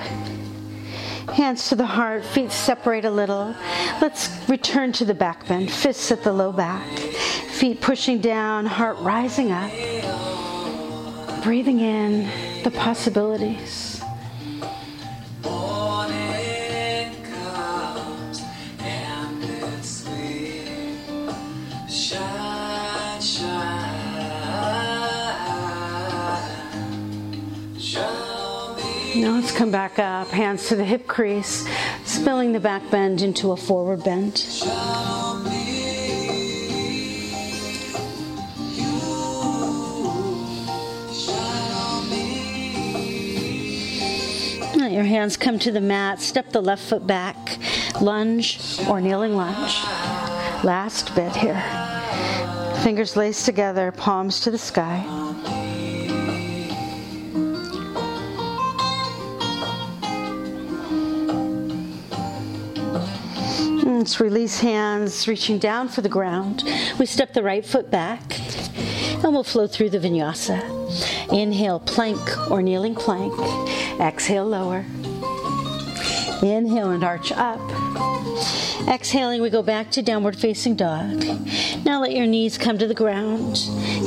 Hands 1.28 1.68
to 1.68 1.76
the 1.76 1.86
heart, 1.86 2.24
feet 2.24 2.54
separate 2.54 3.04
a 3.04 3.12
little. 3.12 3.54
Let's 4.02 4.30
return 4.48 4.94
to 4.94 5.04
the 5.04 5.14
back 5.14 5.46
bend, 5.46 5.70
fists 5.70 6.10
at 6.14 6.24
the 6.24 6.32
low 6.32 6.54
back. 6.54 6.88
Feet 6.98 7.82
pushing 7.82 8.22
down, 8.22 8.66
heart 8.66 8.98
rising 9.00 9.52
up. 9.52 9.72
Breathing 11.44 11.82
in 11.82 12.49
the 12.64 12.72
possibilities. 12.72 14.02
Now 29.16 29.36
let's 29.36 29.52
come 29.52 29.72
back 29.72 30.00
up, 30.00 30.30
hands 30.30 30.70
to 30.70 30.76
the 30.76 30.86
hip 30.86 31.08
crease, 31.08 31.68
spilling 32.06 32.54
the 32.54 32.60
back 32.60 32.90
bend 32.90 33.22
into 33.22 33.52
a 33.52 33.58
forward 33.58 34.04
bend. 34.04 34.38
Your 45.00 45.08
hands 45.08 45.38
come 45.38 45.58
to 45.58 45.72
the 45.72 45.80
mat. 45.80 46.20
Step 46.20 46.50
the 46.50 46.62
left 46.62 46.84
foot 46.84 47.08
back. 47.08 47.58
Lunge 48.02 48.60
or 48.90 49.00
kneeling 49.00 49.34
lunge. 49.34 49.82
Last 50.66 51.16
bit 51.16 51.34
here. 51.38 51.64
Fingers 52.84 53.16
laced 53.16 53.46
together, 53.46 53.94
palms 53.94 54.42
to 54.42 54.52
the 54.52 54.58
sky. 54.58 54.98
Hmm, 63.80 64.00
let's 64.00 64.20
release 64.20 64.60
hands, 64.60 65.30
reaching 65.30 65.60
down 65.60 65.88
for 65.88 66.02
the 66.02 66.10
ground. 66.10 66.64
We 67.00 67.06
step 67.06 67.32
the 67.32 67.42
right 67.42 67.66
foot 67.66 67.90
back 67.90 68.38
and 69.24 69.34
we'll 69.34 69.44
flow 69.44 69.68
through 69.68 69.90
the 69.90 70.00
vinyasa. 70.00 70.60
Inhale, 71.32 71.80
plank 71.80 72.52
or 72.52 72.62
kneeling 72.62 72.96
plank. 72.96 73.34
Exhale, 74.00 74.46
lower. 74.46 74.86
Inhale 76.42 76.92
and 76.92 77.04
arch 77.04 77.32
up. 77.34 77.60
Exhaling, 78.88 79.42
we 79.42 79.50
go 79.50 79.62
back 79.62 79.92
to 79.92 80.02
downward 80.02 80.36
facing 80.36 80.76
dog. 80.76 81.24
Now 81.86 82.02
let 82.02 82.14
your 82.14 82.26
knees 82.26 82.58
come 82.58 82.78
to 82.78 82.88
the 82.88 82.94
ground, 82.94 83.58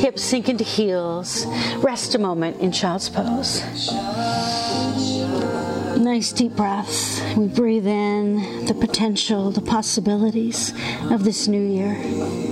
hips 0.00 0.22
sink 0.22 0.48
into 0.48 0.64
heels. 0.64 1.46
Rest 1.76 2.14
a 2.14 2.18
moment 2.18 2.58
in 2.60 2.72
child's 2.72 3.08
pose. 3.08 3.62
Nice 5.98 6.32
deep 6.32 6.56
breaths. 6.56 7.20
We 7.36 7.46
breathe 7.48 7.86
in 7.86 8.64
the 8.64 8.74
potential, 8.74 9.50
the 9.50 9.60
possibilities 9.60 10.72
of 11.10 11.22
this 11.24 11.46
new 11.46 11.62
year. 11.62 12.51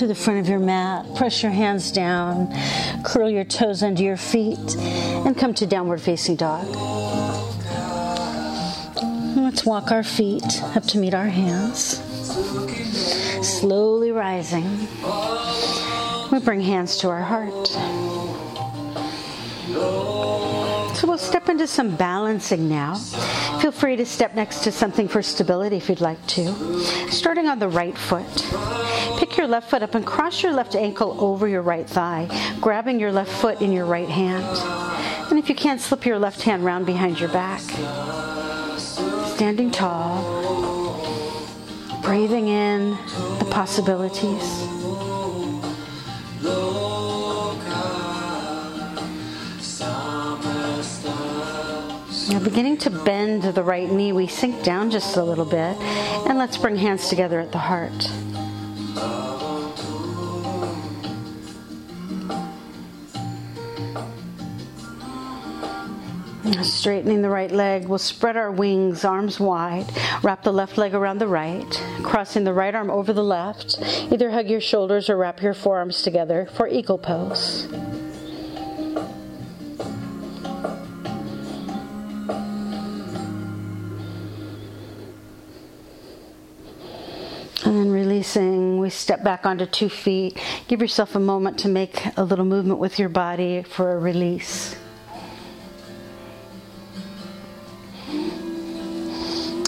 To 0.00 0.06
the 0.06 0.14
front 0.14 0.40
of 0.40 0.48
your 0.48 0.58
mat. 0.58 1.04
Press 1.14 1.42
your 1.42 1.52
hands 1.52 1.92
down. 1.92 2.50
Curl 3.04 3.28
your 3.28 3.44
toes 3.44 3.82
under 3.82 4.02
your 4.02 4.16
feet 4.16 4.74
and 4.78 5.36
come 5.36 5.52
to 5.52 5.66
downward 5.66 6.00
facing 6.00 6.36
dog. 6.36 6.66
Let's 9.36 9.66
walk 9.66 9.90
our 9.90 10.02
feet 10.02 10.62
up 10.74 10.84
to 10.84 10.96
meet 10.96 11.12
our 11.12 11.26
hands. 11.26 11.98
Slowly 13.46 14.10
rising. 14.10 14.64
We 16.32 16.38
bring 16.38 16.62
hands 16.62 16.96
to 17.00 17.10
our 17.10 17.20
heart. 17.20 17.66
So 20.96 21.06
we'll 21.06 21.18
step 21.18 21.50
into 21.50 21.66
some 21.66 21.94
balancing 21.94 22.70
now. 22.70 22.94
Feel 23.70 23.78
free 23.78 23.96
to 23.96 24.04
step 24.04 24.34
next 24.34 24.64
to 24.64 24.72
something 24.72 25.06
for 25.06 25.22
stability 25.22 25.76
if 25.76 25.88
you'd 25.88 26.00
like 26.00 26.26
to. 26.26 26.80
Starting 27.08 27.46
on 27.46 27.60
the 27.60 27.68
right 27.68 27.96
foot. 27.96 28.26
Pick 29.16 29.36
your 29.36 29.46
left 29.46 29.70
foot 29.70 29.80
up 29.84 29.94
and 29.94 30.04
cross 30.04 30.42
your 30.42 30.52
left 30.52 30.74
ankle 30.74 31.16
over 31.20 31.46
your 31.46 31.62
right 31.62 31.88
thigh, 31.88 32.26
grabbing 32.60 32.98
your 32.98 33.12
left 33.12 33.30
foot 33.30 33.60
in 33.62 33.70
your 33.70 33.86
right 33.86 34.08
hand. 34.08 34.44
And 35.30 35.38
if 35.38 35.48
you 35.48 35.54
can't, 35.54 35.80
slip 35.80 36.04
your 36.04 36.18
left 36.18 36.42
hand 36.42 36.64
round 36.64 36.84
behind 36.84 37.20
your 37.20 37.28
back. 37.28 37.60
standing 39.36 39.70
tall, 39.70 40.20
breathing 42.02 42.48
in 42.48 42.90
the 43.38 43.46
possibilities. 43.52 44.69
Now, 52.30 52.38
beginning 52.38 52.78
to 52.78 52.90
bend 52.90 53.42
the 53.42 53.62
right 53.64 53.90
knee, 53.90 54.12
we 54.12 54.28
sink 54.28 54.62
down 54.62 54.92
just 54.92 55.16
a 55.16 55.24
little 55.24 55.44
bit, 55.44 55.76
and 56.28 56.38
let's 56.38 56.56
bring 56.56 56.76
hands 56.76 57.08
together 57.08 57.40
at 57.40 57.50
the 57.50 57.58
heart. 57.58 58.08
Straightening 66.62 67.20
the 67.20 67.28
right 67.28 67.50
leg, 67.50 67.88
we'll 67.88 67.98
spread 67.98 68.36
our 68.36 68.52
wings, 68.52 69.04
arms 69.04 69.40
wide. 69.40 69.86
Wrap 70.22 70.44
the 70.44 70.52
left 70.52 70.78
leg 70.78 70.94
around 70.94 71.18
the 71.18 71.26
right, 71.26 71.70
crossing 72.04 72.44
the 72.44 72.54
right 72.54 72.74
arm 72.74 72.90
over 72.90 73.12
the 73.12 73.24
left. 73.24 73.78
Either 74.12 74.30
hug 74.30 74.48
your 74.48 74.60
shoulders 74.60 75.10
or 75.10 75.16
wrap 75.16 75.42
your 75.42 75.52
forearms 75.52 76.02
together 76.02 76.48
for 76.54 76.68
eagle 76.68 76.98
pose. 76.98 77.66
Releasing, 88.36 88.78
we 88.78 88.90
step 88.90 89.24
back 89.24 89.44
onto 89.44 89.66
two 89.66 89.88
feet. 89.88 90.38
Give 90.68 90.80
yourself 90.80 91.14
a 91.16 91.20
moment 91.20 91.58
to 91.60 91.68
make 91.68 92.06
a 92.16 92.22
little 92.22 92.44
movement 92.44 92.78
with 92.78 92.98
your 92.98 93.08
body 93.08 93.62
for 93.62 93.92
a 93.92 93.98
release. 93.98 94.76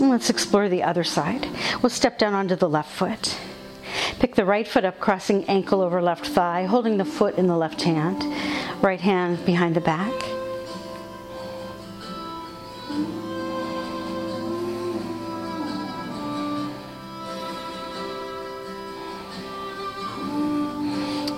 let's 0.01 0.29
explore 0.29 0.69
the 0.69 0.83
other 0.83 1.05
side. 1.05 1.49
We'll 1.81 1.89
step 1.89 2.19
down 2.19 2.35
onto 2.35 2.55
the 2.55 2.69
left 2.69 2.91
foot. 2.91 3.39
Pick 4.19 4.35
the 4.35 4.45
right 4.45 4.69
foot 4.69 4.85
up, 4.85 5.01
crossing 5.01 5.45
ankle 5.45 5.81
over 5.81 6.03
left 6.03 6.27
thigh, 6.27 6.65
holding 6.67 6.99
the 6.99 7.05
foot 7.05 7.37
in 7.39 7.47
the 7.47 7.57
left 7.57 7.81
hand. 7.83 8.23
Right 8.83 9.01
hand 9.01 9.43
behind 9.47 9.75
the 9.75 9.81
back. 9.81 10.32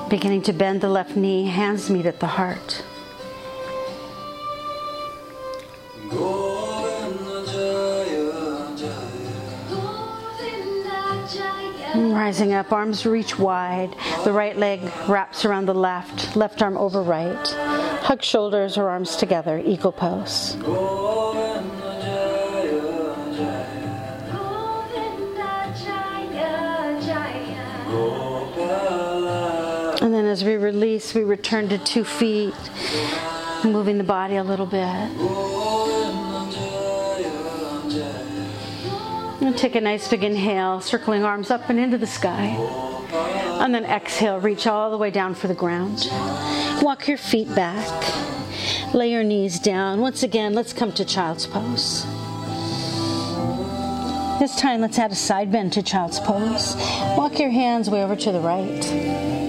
Beginning 0.09 0.43
to 0.43 0.53
bend 0.53 0.81
the 0.81 0.89
left 0.89 1.17
knee, 1.17 1.47
hands 1.47 1.91
meet 1.91 2.07
at 2.07 2.21
the 2.21 2.27
heart. 2.27 2.85
Rising 11.95 12.53
up, 12.53 12.73
arms 12.73 13.07
reach 13.07 13.39
wide. 13.39 13.95
The 14.25 14.33
right 14.33 14.57
leg 14.57 14.81
wraps 15.09 15.45
around 15.45 15.67
the 15.67 15.75
left, 15.75 16.37
left 16.37 16.63
arm 16.63 16.77
over 16.77 17.03
right. 17.03 17.47
Hug 18.03 18.23
shoulders 18.23 18.77
or 18.77 18.89
arms 18.89 19.17
together, 19.17 19.61
eagle 19.65 19.93
pose. 19.93 20.57
And 30.05 30.13
then 30.13 30.27
as 30.27 30.45
we 30.45 30.57
release, 30.57 31.15
we 31.15 31.23
return 31.25 31.71
to 31.71 31.79
two 31.79 32.05
feet, 32.05 32.53
moving 33.65 33.97
the 33.97 34.05
body 34.05 34.37
a 34.37 34.45
little 34.45 34.67
bit. 34.67 34.85
And 39.41 39.57
take 39.57 39.77
a 39.77 39.81
nice 39.81 40.07
big 40.07 40.23
inhale, 40.23 40.83
circling 40.83 41.25
arms 41.25 41.51
up 41.51 41.71
and 41.71 41.81
into 41.81 41.97
the 41.97 42.07
sky. 42.07 42.49
And 43.63 43.75
then 43.75 43.87
exhale, 43.87 44.39
reach 44.41 44.67
all 44.67 44.91
the 44.91 44.99
way 44.99 45.11
down 45.11 45.35
for 45.35 45.49
the 45.49 45.55
ground. 45.55 46.07
Walk 46.83 47.09
your 47.09 47.17
feet 47.17 47.49
back. 47.55 47.89
Lay 48.93 49.11
your 49.11 49.25
knees 49.25 49.59
down. 49.59 50.03
Once 50.03 50.23
again, 50.23 50.53
let's 50.53 50.75
come 50.75 50.93
to 50.93 51.07
child's 51.07 51.47
pose. 51.47 52.05
This 54.39 54.55
time, 54.57 54.83
let's 54.83 54.99
add 54.99 55.13
a 55.13 55.15
side 55.15 55.51
bend 55.51 55.73
to 55.73 55.83
child's 55.83 56.21
pose. 56.21 56.77
Walk 57.17 57.39
your 57.39 57.49
hands 57.49 57.89
way 57.89 58.05
over 58.05 58.17
to 58.17 58.33
the 58.33 58.41
right. 58.41 59.44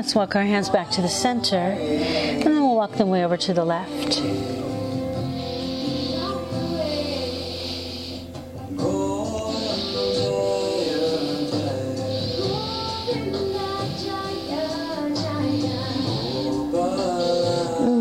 Let's 0.00 0.14
walk 0.14 0.34
our 0.34 0.44
hands 0.44 0.70
back 0.70 0.90
to 0.92 1.02
the 1.02 1.10
center, 1.10 1.58
and 1.58 2.42
then 2.42 2.62
we'll 2.62 2.74
walk 2.74 2.92
them 2.92 3.10
way 3.10 3.22
over 3.22 3.36
to 3.36 3.52
the 3.52 3.66
left. 3.66 4.22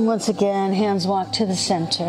once 0.05 0.29
again, 0.29 0.71
hands 0.71 1.05
walk 1.05 1.33
to 1.33 1.45
the 1.45 1.55
center. 1.57 2.03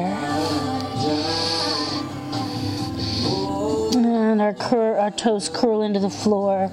And 3.97 4.41
our, 4.41 4.55
cur- 4.55 4.99
our 4.99 5.11
toes 5.11 5.49
curl 5.49 5.83
into 5.83 5.99
the 5.99 6.09
floor. 6.09 6.71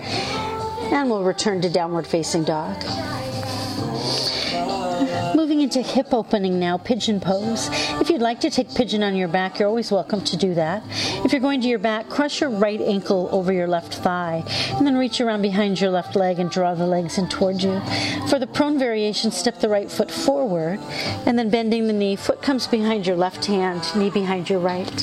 And 0.91 1.10
we'll 1.10 1.23
return 1.23 1.62
to 1.62 1.69
downward 1.69 2.08
facing 2.08 2.43
dog. 2.43 2.84
Moving 5.36 5.62
into 5.62 5.82
hip 5.82 6.13
opening 6.13 6.60
now, 6.60 6.78
pigeon 6.78 7.19
pose. 7.19 7.69
If 8.02 8.10
you'd 8.10 8.21
like 8.21 8.39
to 8.41 8.50
take 8.50 8.73
pigeon 8.73 9.04
on 9.04 9.15
your 9.15 9.28
back, 9.28 9.60
you're 9.60 9.67
always 9.67 9.91
welcome 9.91 10.23
to 10.23 10.38
do 10.38 10.56
that. 10.56 10.84
If 11.23 11.32
you're 11.32 11.41
going 11.41 11.62
to 11.62 11.67
your 11.67 11.80
back, 11.80 12.10
cross 12.10 12.41
your 12.41 12.50
right 12.50 12.82
ankle 12.82 13.30
over 13.32 13.54
your 13.54 13.67
left 13.67 13.93
thigh, 13.95 14.43
and 14.76 14.88
then 14.88 14.97
reach 14.97 15.21
around 15.21 15.41
behind 15.41 15.80
your 15.80 15.91
left 15.91 16.15
leg 16.15 16.39
and 16.39 16.50
draw 16.50 16.73
the 16.73 16.88
legs 16.88 17.17
in 17.17 17.30
toward 17.30 17.62
you. 17.62 17.80
For 18.30 18.39
the 18.39 18.47
prone 18.47 18.80
variation, 18.80 19.32
step 19.32 19.60
the 19.60 19.69
right 19.69 19.91
foot 19.91 20.10
forward, 20.10 20.80
and 21.26 21.38
then 21.38 21.50
bending 21.50 21.88
the 21.88 21.93
knee, 21.93 22.15
foot 22.15 22.41
comes 22.41 22.65
behind 22.65 23.06
your 23.06 23.17
left 23.17 23.45
hand, 23.45 23.84
knee 23.95 24.10
behind 24.10 24.50
your 24.50 24.60
right. 24.60 25.00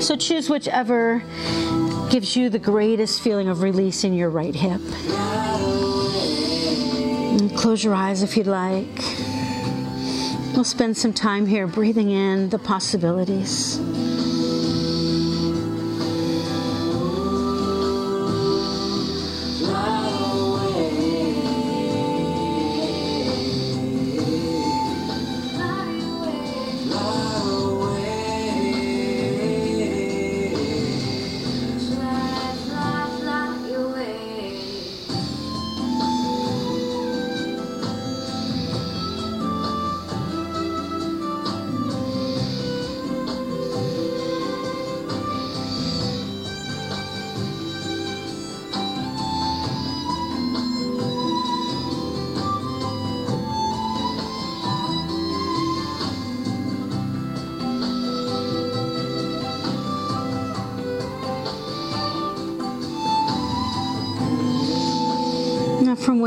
So 0.00 0.16
choose 0.16 0.50
whichever 0.50 1.22
gives 2.10 2.34
you 2.34 2.50
the 2.50 2.58
greatest 2.58 3.22
feeling 3.22 3.48
of 3.48 3.62
release 3.62 4.02
in 4.02 4.12
your 4.12 4.30
right 4.30 4.54
hip. 4.54 4.80
And 7.38 7.56
close 7.56 7.84
your 7.84 7.94
eyes 7.94 8.24
if 8.24 8.36
you'd 8.36 8.48
like. 8.48 8.98
We'll 10.54 10.64
spend 10.64 10.96
some 10.96 11.12
time 11.12 11.46
here 11.46 11.68
breathing 11.68 12.10
in 12.10 12.48
the 12.48 12.58
possibilities. 12.58 13.78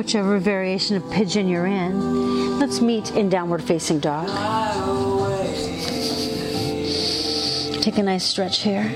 Whichever 0.04 0.38
variation 0.38 0.98
of 0.98 1.12
pigeon 1.12 1.48
you're 1.48 1.66
in. 1.66 2.60
Let's 2.60 2.82
meet 2.82 3.12
in 3.12 3.30
downward 3.30 3.64
facing 3.64 4.02
dog. 4.02 4.28
Take 7.82 7.98
a 7.98 8.04
nice 8.04 8.26
stretch 8.26 8.60
here. 8.60 8.92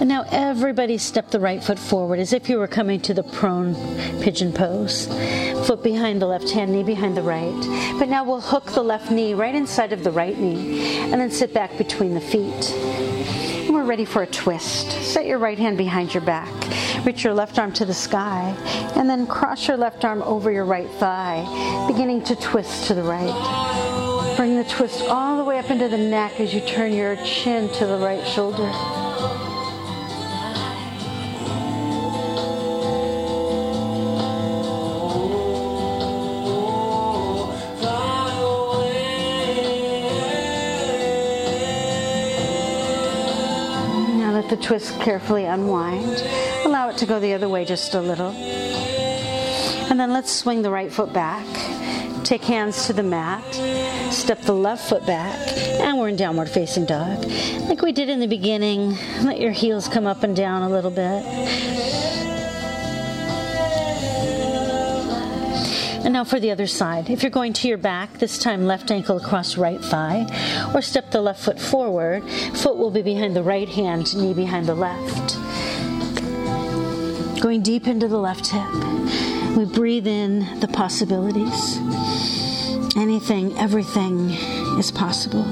And 0.00 0.08
now 0.08 0.24
everybody 0.32 0.98
step 0.98 1.30
the 1.30 1.38
right 1.38 1.62
foot 1.62 1.78
forward 1.78 2.18
as 2.18 2.32
if 2.32 2.48
you 2.48 2.58
were 2.58 2.66
coming 2.66 3.00
to 3.02 3.14
the 3.14 3.22
prone 3.22 3.76
pigeon 4.20 4.52
pose. 4.52 5.06
Foot 5.68 5.84
behind 5.84 6.20
the 6.20 6.26
left 6.26 6.50
hand, 6.50 6.72
knee 6.72 6.82
behind 6.82 7.16
the 7.16 7.22
right. 7.22 7.96
But 7.96 8.08
now 8.08 8.24
we'll 8.24 8.40
hook 8.40 8.72
the 8.72 8.82
left 8.82 9.12
knee 9.12 9.32
right 9.32 9.54
inside 9.54 9.92
of 9.92 10.02
the 10.02 10.10
right 10.10 10.36
knee 10.36 11.04
and 11.04 11.20
then 11.20 11.30
sit 11.30 11.54
back 11.54 11.78
between 11.78 12.14
the 12.14 12.20
feet. 12.20 12.72
And 12.72 13.72
we're 13.72 13.84
ready 13.84 14.04
for 14.04 14.22
a 14.22 14.26
twist. 14.26 14.90
Set 14.90 15.24
your 15.24 15.38
right 15.38 15.58
hand 15.58 15.78
behind 15.78 16.12
your 16.12 16.24
back. 16.24 16.52
Reach 17.04 17.22
your 17.22 17.34
left 17.34 17.58
arm 17.58 17.70
to 17.72 17.84
the 17.84 17.92
sky 17.92 18.54
and 18.96 19.08
then 19.08 19.26
cross 19.26 19.68
your 19.68 19.76
left 19.76 20.04
arm 20.06 20.22
over 20.22 20.50
your 20.50 20.64
right 20.64 20.90
thigh, 20.92 21.44
beginning 21.86 22.24
to 22.24 22.36
twist 22.36 22.86
to 22.86 22.94
the 22.94 23.02
right. 23.02 24.36
Bring 24.36 24.56
the 24.56 24.64
twist 24.64 25.02
all 25.02 25.36
the 25.36 25.44
way 25.44 25.58
up 25.58 25.70
into 25.70 25.88
the 25.88 25.98
neck 25.98 26.40
as 26.40 26.54
you 26.54 26.60
turn 26.62 26.92
your 26.94 27.16
chin 27.24 27.68
to 27.74 27.86
the 27.86 27.98
right 27.98 28.26
shoulder. 28.26 29.03
The 44.54 44.62
twist 44.62 45.00
carefully 45.00 45.46
unwind. 45.46 46.22
Allow 46.64 46.88
it 46.88 46.96
to 46.98 47.06
go 47.06 47.18
the 47.18 47.32
other 47.32 47.48
way 47.48 47.64
just 47.64 47.92
a 47.94 48.00
little. 48.00 48.30
And 48.30 49.98
then 49.98 50.12
let's 50.12 50.30
swing 50.30 50.62
the 50.62 50.70
right 50.70 50.92
foot 50.92 51.12
back. 51.12 51.44
Take 52.22 52.44
hands 52.44 52.86
to 52.86 52.92
the 52.92 53.02
mat. 53.02 53.42
Step 54.12 54.42
the 54.42 54.52
left 54.52 54.88
foot 54.88 55.04
back. 55.06 55.36
And 55.80 55.98
we're 55.98 56.06
in 56.06 56.14
downward 56.14 56.48
facing 56.48 56.84
dog. 56.84 57.24
Like 57.68 57.82
we 57.82 57.90
did 57.90 58.08
in 58.08 58.20
the 58.20 58.28
beginning, 58.28 58.96
let 59.24 59.40
your 59.40 59.50
heels 59.50 59.88
come 59.88 60.06
up 60.06 60.22
and 60.22 60.36
down 60.36 60.62
a 60.62 60.70
little 60.70 60.92
bit. 60.92 61.73
And 66.04 66.12
now 66.12 66.22
for 66.22 66.38
the 66.38 66.50
other 66.50 66.66
side. 66.66 67.08
If 67.08 67.22
you're 67.22 67.30
going 67.30 67.54
to 67.54 67.68
your 67.68 67.78
back, 67.78 68.18
this 68.18 68.38
time 68.38 68.66
left 68.66 68.90
ankle 68.90 69.16
across 69.16 69.56
right 69.56 69.80
thigh, 69.80 70.26
or 70.74 70.82
step 70.82 71.10
the 71.10 71.22
left 71.22 71.42
foot 71.42 71.58
forward. 71.58 72.22
Foot 72.54 72.76
will 72.76 72.90
be 72.90 73.00
behind 73.00 73.34
the 73.34 73.42
right 73.42 73.68
hand, 73.68 74.14
knee 74.14 74.34
behind 74.34 74.66
the 74.66 74.74
left. 74.74 75.38
Going 77.40 77.62
deep 77.62 77.86
into 77.86 78.06
the 78.06 78.18
left 78.18 78.48
hip. 78.48 79.56
We 79.56 79.64
breathe 79.64 80.06
in 80.06 80.60
the 80.60 80.68
possibilities. 80.68 81.78
Anything, 82.96 83.56
everything 83.58 84.30
is 84.78 84.90
possible. 84.90 85.44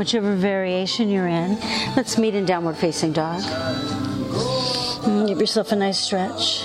Whichever 0.00 0.34
variation 0.34 1.10
you're 1.10 1.28
in, 1.28 1.58
let's 1.94 2.16
meet 2.16 2.34
in 2.34 2.46
downward 2.46 2.74
facing 2.74 3.12
dog. 3.12 3.42
Mm, 5.02 5.28
give 5.28 5.38
yourself 5.38 5.72
a 5.72 5.76
nice 5.76 5.98
stretch. 5.98 6.64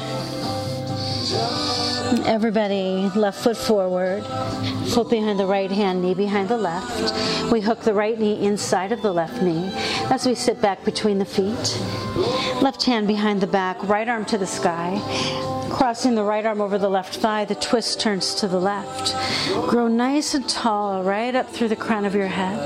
Everybody, 2.25 3.11
left 3.13 3.43
foot 3.43 3.57
forward, 3.57 4.23
foot 4.93 5.09
behind 5.09 5.37
the 5.37 5.45
right 5.45 5.69
hand, 5.69 6.01
knee 6.01 6.13
behind 6.13 6.47
the 6.47 6.55
left. 6.55 7.51
We 7.51 7.59
hook 7.59 7.81
the 7.81 7.93
right 7.93 8.17
knee 8.17 8.41
inside 8.45 8.93
of 8.93 9.01
the 9.01 9.11
left 9.11 9.41
knee 9.41 9.69
as 10.09 10.25
we 10.25 10.33
sit 10.33 10.61
back 10.61 10.85
between 10.85 11.19
the 11.19 11.25
feet. 11.25 11.77
Left 12.61 12.83
hand 12.83 13.05
behind 13.05 13.41
the 13.41 13.47
back, 13.47 13.83
right 13.83 14.07
arm 14.07 14.23
to 14.25 14.37
the 14.37 14.47
sky. 14.47 15.54
Crossing 15.75 16.15
the 16.15 16.23
right 16.23 16.45
arm 16.45 16.61
over 16.61 16.77
the 16.77 16.89
left 16.89 17.17
thigh, 17.17 17.43
the 17.43 17.53
twist 17.53 17.99
turns 17.99 18.33
to 18.35 18.47
the 18.47 18.57
left. 18.57 19.13
Grow 19.69 19.89
nice 19.89 20.33
and 20.33 20.47
tall 20.47 21.03
right 21.03 21.35
up 21.35 21.49
through 21.49 21.67
the 21.67 21.75
crown 21.75 22.05
of 22.05 22.15
your 22.15 22.27
head. 22.27 22.57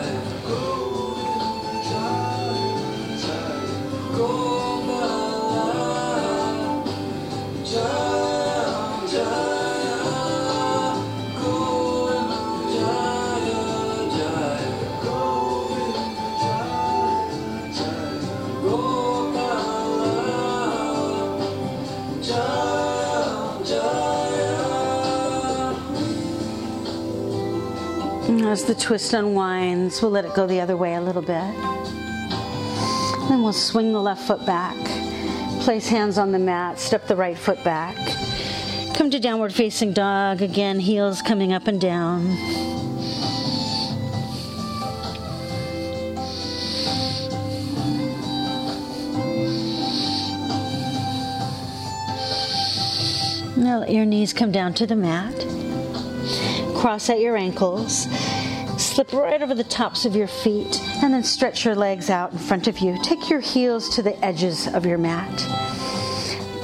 As 28.49 28.65
the 28.65 28.73
twist 28.73 29.13
unwinds, 29.13 30.01
we'll 30.01 30.09
let 30.09 30.25
it 30.25 30.33
go 30.33 30.47
the 30.47 30.59
other 30.59 30.75
way 30.75 30.95
a 30.95 31.01
little 31.01 31.21
bit. 31.21 31.53
Then 33.29 33.43
we'll 33.43 33.53
swing 33.53 33.93
the 33.93 34.01
left 34.01 34.25
foot 34.25 34.43
back. 34.43 34.75
Place 35.61 35.87
hands 35.87 36.17
on 36.17 36.31
the 36.31 36.39
mat, 36.39 36.79
step 36.79 37.05
the 37.05 37.15
right 37.15 37.37
foot 37.37 37.63
back. 37.63 37.95
Come 38.95 39.11
to 39.11 39.19
downward 39.19 39.53
facing 39.53 39.93
dog. 39.93 40.41
Again, 40.41 40.79
heels 40.79 41.21
coming 41.21 41.53
up 41.53 41.67
and 41.67 41.79
down. 41.79 42.25
Now 53.55 53.81
let 53.81 53.91
your 53.91 54.05
knees 54.05 54.33
come 54.33 54.51
down 54.51 54.73
to 54.73 54.87
the 54.87 54.95
mat. 54.95 55.35
Cross 56.75 57.11
at 57.11 57.19
your 57.19 57.37
ankles. 57.37 58.07
Slip 58.99 59.13
right 59.13 59.41
over 59.41 59.55
the 59.55 59.63
tops 59.63 60.03
of 60.03 60.13
your 60.13 60.27
feet 60.27 60.77
and 61.01 61.13
then 61.13 61.23
stretch 61.23 61.63
your 61.63 61.73
legs 61.73 62.09
out 62.09 62.33
in 62.33 62.37
front 62.37 62.67
of 62.67 62.79
you. 62.79 63.01
Take 63.01 63.29
your 63.29 63.39
heels 63.39 63.95
to 63.95 64.01
the 64.01 64.25
edges 64.25 64.67
of 64.67 64.85
your 64.85 64.97
mat. 64.97 65.39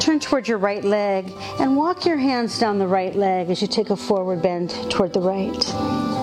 Turn 0.02 0.20
toward 0.20 0.46
your 0.46 0.58
right 0.58 0.84
leg 0.84 1.32
and 1.62 1.78
walk 1.78 2.06
your 2.06 2.18
hands 2.18 2.60
down 2.60 2.78
the 2.78 2.88
right 2.88 3.16
leg 3.16 3.50
as 3.50 3.62
you 3.62 3.70
take 3.70 3.90
a 3.90 3.96
forward 3.96 4.42
bend 4.42 4.72
toward 4.92 5.14
the 5.14 5.22
right. 5.22 6.15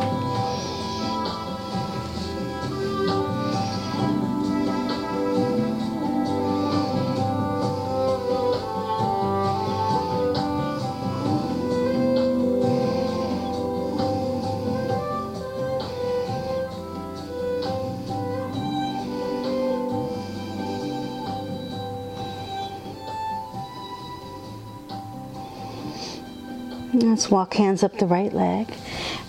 Let's 27.22 27.30
walk 27.30 27.54
hands 27.54 27.85
up 27.85 27.98
the 27.98 28.06
right 28.06 28.32
leg 28.32 28.74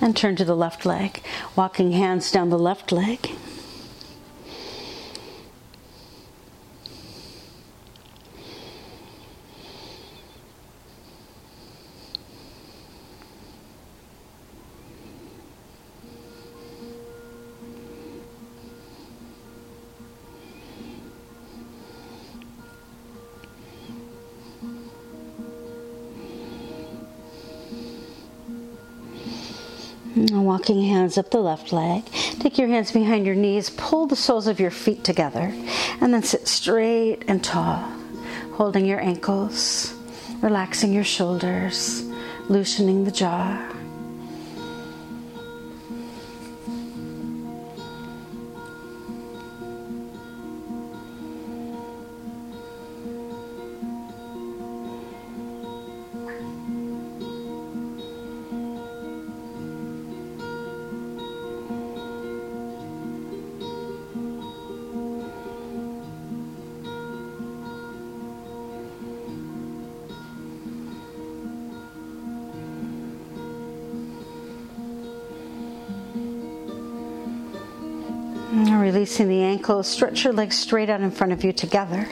and 0.01 0.17
turn 0.17 0.35
to 0.37 0.43
the 0.43 0.55
left 0.55 0.83
leg. 0.83 1.21
Walking 1.55 1.91
hands 1.91 2.31
down 2.31 2.49
the 2.49 2.57
left 2.57 2.91
leg. 2.91 3.29
Walking 30.63 30.85
hands 30.85 31.17
up 31.17 31.29
the 31.29 31.41
left 31.41 31.73
leg. 31.73 32.05
Take 32.39 32.57
your 32.57 32.69
hands 32.69 32.93
behind 32.93 33.25
your 33.25 33.35
knees, 33.35 33.69
pull 33.71 34.07
the 34.07 34.15
soles 34.15 34.47
of 34.47 34.61
your 34.61 34.71
feet 34.71 35.03
together, 35.03 35.53
and 35.99 36.13
then 36.13 36.23
sit 36.23 36.47
straight 36.47 37.25
and 37.27 37.43
tall, 37.43 37.79
holding 38.53 38.85
your 38.85 39.01
ankles, 39.01 39.93
relaxing 40.41 40.93
your 40.93 41.03
shoulders, 41.03 42.03
loosening 42.47 43.03
the 43.03 43.11
jaw. 43.11 43.72
Stretch 79.83 80.25
your 80.25 80.33
legs 80.33 80.59
straight 80.59 80.89
out 80.89 80.99
in 80.99 81.09
front 81.09 81.31
of 81.31 81.43
you 81.43 81.53
together. 81.53 82.07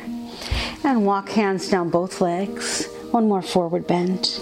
And 0.83 1.05
walk 1.05 1.29
hands 1.29 1.69
down 1.69 1.89
both 1.89 2.21
legs. 2.21 2.87
One 3.11 3.27
more 3.27 3.41
forward 3.41 3.87
bend. 3.87 4.39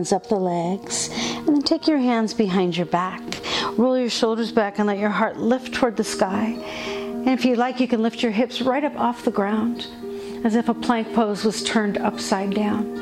Hands 0.00 0.14
up 0.14 0.28
the 0.28 0.34
legs 0.34 1.10
and 1.12 1.48
then 1.48 1.60
take 1.60 1.86
your 1.86 1.98
hands 1.98 2.32
behind 2.32 2.74
your 2.74 2.86
back. 2.86 3.20
Roll 3.76 3.98
your 3.98 4.08
shoulders 4.08 4.50
back 4.50 4.78
and 4.78 4.86
let 4.86 4.96
your 4.96 5.10
heart 5.10 5.36
lift 5.36 5.74
toward 5.74 5.98
the 5.98 6.04
sky. 6.04 6.56
And 6.86 7.28
if 7.28 7.44
you 7.44 7.54
like, 7.54 7.80
you 7.80 7.86
can 7.86 8.00
lift 8.00 8.22
your 8.22 8.32
hips 8.32 8.62
right 8.62 8.82
up 8.82 8.96
off 8.96 9.26
the 9.26 9.30
ground 9.30 9.88
as 10.42 10.54
if 10.54 10.70
a 10.70 10.74
plank 10.74 11.12
pose 11.12 11.44
was 11.44 11.62
turned 11.62 11.98
upside 11.98 12.54
down. 12.54 12.94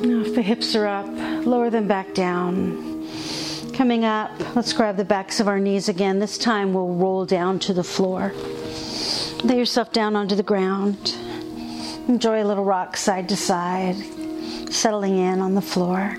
Now, 0.00 0.20
if 0.20 0.34
the 0.34 0.42
hips 0.42 0.74
are 0.74 0.86
up, 0.86 1.46
lower 1.46 1.70
them 1.70 1.88
back 1.88 2.12
down. 2.12 2.97
Coming 3.78 4.04
up, 4.04 4.32
let's 4.56 4.72
grab 4.72 4.96
the 4.96 5.04
backs 5.04 5.38
of 5.38 5.46
our 5.46 5.60
knees 5.60 5.88
again. 5.88 6.18
This 6.18 6.36
time 6.36 6.72
we'll 6.72 6.94
roll 6.94 7.24
down 7.24 7.60
to 7.60 7.72
the 7.72 7.84
floor. 7.84 8.32
Lay 9.44 9.56
yourself 9.56 9.92
down 9.92 10.16
onto 10.16 10.34
the 10.34 10.42
ground. 10.42 11.14
Enjoy 12.08 12.42
a 12.42 12.44
little 12.44 12.64
rock 12.64 12.96
side 12.96 13.28
to 13.28 13.36
side, 13.36 13.94
settling 14.68 15.16
in 15.16 15.38
on 15.38 15.54
the 15.54 15.62
floor. 15.62 16.16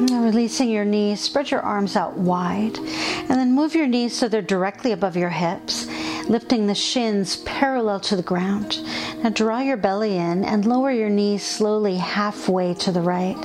Now 0.00 0.22
releasing 0.22 0.68
your 0.68 0.84
knees, 0.84 1.20
spread 1.22 1.50
your 1.50 1.62
arms 1.62 1.96
out 1.96 2.18
wide, 2.18 2.76
and 2.76 3.30
then 3.30 3.54
move 3.54 3.74
your 3.74 3.86
knees 3.86 4.14
so 4.14 4.28
they're 4.28 4.42
directly 4.42 4.92
above 4.92 5.16
your 5.16 5.30
hips, 5.30 5.86
lifting 6.30 6.68
the 6.68 6.74
shins 6.76 7.38
parallel 7.38 7.98
to 7.98 8.14
the 8.14 8.22
ground. 8.22 8.78
Now 9.20 9.30
draw 9.30 9.58
your 9.58 9.76
belly 9.76 10.16
in 10.16 10.44
and 10.44 10.64
lower 10.64 10.92
your 10.92 11.10
knees 11.10 11.42
slowly 11.42 11.96
halfway 11.96 12.74
to 12.74 12.92
the 12.92 13.02
right. 13.02 13.36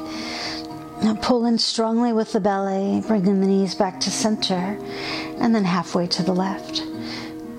Now 1.02 1.18
pull 1.20 1.48
in 1.48 1.58
strongly 1.58 2.14
with 2.14 2.32
the 2.32 2.40
belly, 2.40 3.02
bringing 3.08 3.42
the 3.42 3.48
knees 3.48 3.74
back 3.74 4.00
to 4.02 4.12
center, 4.12 4.78
and 5.40 5.54
then 5.54 5.66
halfway 5.66 6.06
to 6.08 6.22
the 6.22 6.32
left. 6.32 6.84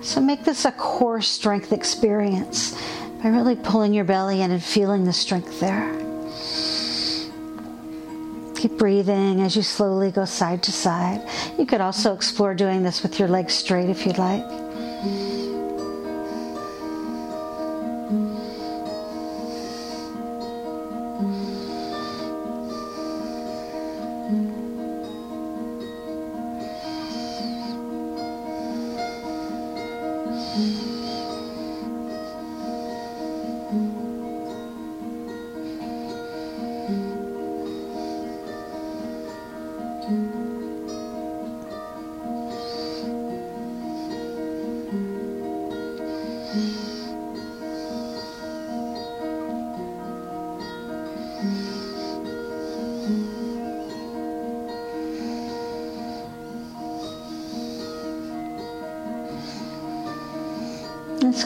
So 0.00 0.20
make 0.20 0.44
this 0.44 0.64
a 0.64 0.70
core 0.70 1.20
strength 1.20 1.72
experience 1.72 2.80
by 3.20 3.30
really 3.30 3.56
pulling 3.56 3.92
your 3.94 4.04
belly 4.04 4.42
in 4.42 4.52
and 4.52 4.62
feeling 4.62 5.04
the 5.04 5.12
strength 5.12 5.58
there. 5.58 5.92
Keep 8.54 8.78
breathing 8.78 9.40
as 9.40 9.56
you 9.56 9.62
slowly 9.62 10.12
go 10.12 10.24
side 10.24 10.62
to 10.62 10.72
side. 10.72 11.28
You 11.58 11.66
could 11.66 11.80
also 11.80 12.14
explore 12.14 12.54
doing 12.54 12.84
this 12.84 13.02
with 13.02 13.18
your 13.18 13.28
legs 13.28 13.54
straight 13.54 13.90
if 13.90 14.06
you'd 14.06 14.18
like. 14.18 14.65
Mm-hmm. 15.06 15.45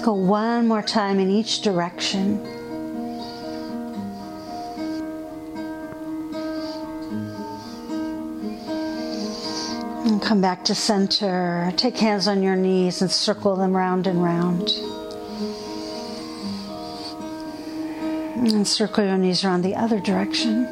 Go 0.02 0.14
one 0.14 0.66
more 0.66 0.82
time 0.82 1.20
in 1.20 1.28
each 1.28 1.60
direction. 1.60 2.38
And 10.06 10.22
come 10.22 10.40
back 10.40 10.64
to 10.64 10.74
center. 10.74 11.70
Take 11.76 11.98
hands 11.98 12.28
on 12.28 12.42
your 12.42 12.56
knees 12.56 13.02
and 13.02 13.10
circle 13.10 13.56
them 13.56 13.76
round 13.76 14.06
and 14.06 14.22
round. 14.22 14.70
And 18.48 18.66
circle 18.66 19.04
your 19.04 19.18
knees 19.18 19.44
around 19.44 19.62
the 19.62 19.74
other 19.74 20.00
direction. 20.00 20.66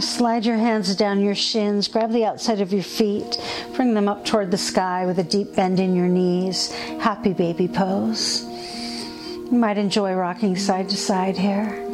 slide 0.00 0.44
your 0.44 0.56
hands 0.56 0.94
down 0.94 1.20
your 1.20 1.34
shins, 1.34 1.88
grab 1.88 2.12
the 2.12 2.24
outside 2.24 2.60
of 2.60 2.72
your 2.72 2.82
feet, 2.82 3.37
bring 3.78 3.94
them 3.94 4.08
up 4.08 4.24
toward 4.24 4.50
the 4.50 4.58
sky 4.58 5.06
with 5.06 5.20
a 5.20 5.22
deep 5.22 5.54
bend 5.54 5.78
in 5.78 5.94
your 5.94 6.08
knees. 6.08 6.72
Happy 6.98 7.32
baby 7.32 7.68
pose. 7.68 8.42
You 8.42 9.52
might 9.52 9.78
enjoy 9.78 10.14
rocking 10.14 10.56
side 10.56 10.88
to 10.88 10.96
side 10.96 11.38
here. 11.38 11.84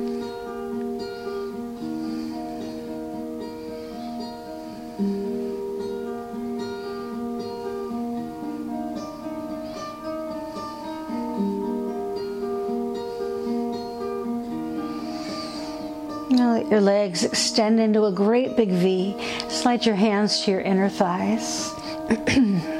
Now 16.31 16.55
let 16.55 16.71
your 16.71 16.81
legs 16.81 17.25
extend 17.25 17.79
into 17.79 18.07
a 18.07 18.13
great 18.13 18.57
big 18.57 18.71
V. 18.71 19.15
Slide 19.51 19.85
your 19.85 19.97
hands 19.97 20.45
to 20.45 20.51
your 20.51 20.61
inner 20.63 20.89
thighs. 20.89 21.74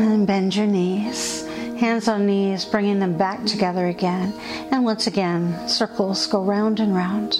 and 0.00 0.26
bend 0.26 0.56
your 0.56 0.66
knees. 0.66 1.46
Hands 1.78 2.06
on 2.08 2.26
knees, 2.26 2.64
bringing 2.64 2.98
them 2.98 3.16
back 3.16 3.44
together 3.44 3.86
again. 3.86 4.32
And 4.70 4.84
once 4.84 5.06
again, 5.06 5.68
circles 5.68 6.26
go 6.26 6.42
round 6.42 6.80
and 6.80 6.94
round. 6.94 7.36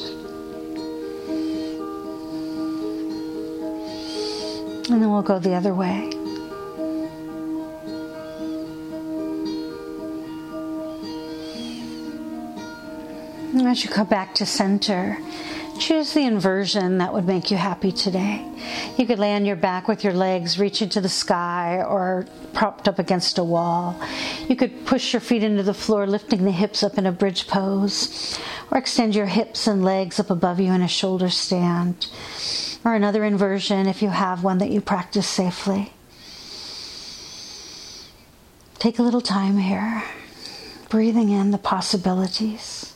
And 4.91 5.03
then 5.03 5.11
we'll 5.11 5.23
go 5.23 5.39
the 5.39 5.55
other 5.55 5.75
way. 5.75 6.20
As 13.71 13.85
you 13.85 13.91
come 13.91 14.09
back 14.09 14.35
to 14.35 14.45
center, 14.45 15.17
choose 15.79 16.13
the 16.13 16.25
inversion 16.25 16.99
that 16.99 17.13
would 17.13 17.25
make 17.25 17.53
you 17.53 17.57
happy 17.57 17.93
today. 17.93 18.45
You 18.99 19.07
could 19.07 19.21
lay 19.21 19.35
on 19.35 19.45
your 19.45 19.55
back 19.55 19.87
with 19.87 20.03
your 20.03 20.13
legs 20.13 20.59
reaching 20.59 20.89
to 20.91 21.01
the 21.01 21.09
sky 21.09 21.81
or 21.83 22.27
propped 22.53 22.89
up 22.89 22.99
against 22.99 23.39
a 23.39 23.45
wall. 23.45 23.99
You 24.49 24.57
could 24.57 24.85
push 24.87 25.13
your 25.13 25.21
feet 25.21 25.45
into 25.45 25.63
the 25.63 25.73
floor, 25.73 26.07
lifting 26.07 26.45
the 26.45 26.51
hips 26.51 26.83
up 26.83 26.99
in 26.99 27.07
a 27.07 27.13
bridge 27.13 27.47
pose, 27.47 28.41
or 28.73 28.79
extend 28.79 29.15
your 29.15 29.27
hips 29.27 29.69
and 29.69 29.85
legs 29.85 30.19
up 30.19 30.31
above 30.31 30.59
you 30.59 30.73
in 30.73 30.83
a 30.83 30.89
shoulder 30.89 31.31
stand 31.31 32.09
or 32.85 32.95
another 32.95 33.25
inversion 33.25 33.87
if 33.87 34.03
you 34.03 34.09
have 34.09 34.43
one 34.43 34.59
that 34.59 34.71
you 34.71 34.81
practice 34.81 35.29
safely. 35.29 35.93
Take 38.81 38.99
a 38.99 39.03
little 39.03 39.21
time 39.21 39.59
here, 39.59 40.03
breathing 40.89 41.29
in 41.29 41.53
the 41.53 41.59
possibilities. 41.59 42.95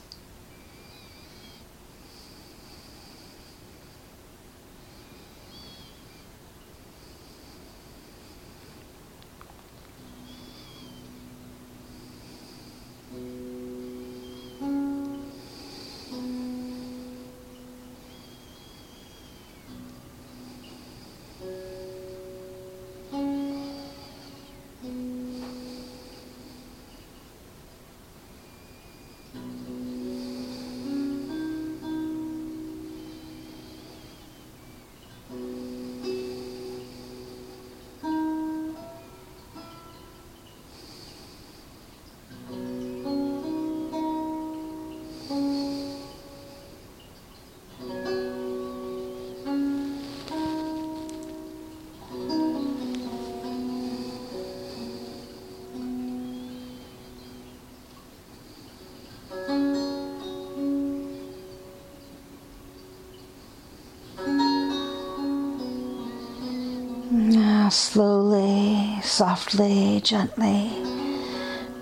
Slowly, 67.71 69.01
softly, 69.03 70.01
gently, 70.03 70.71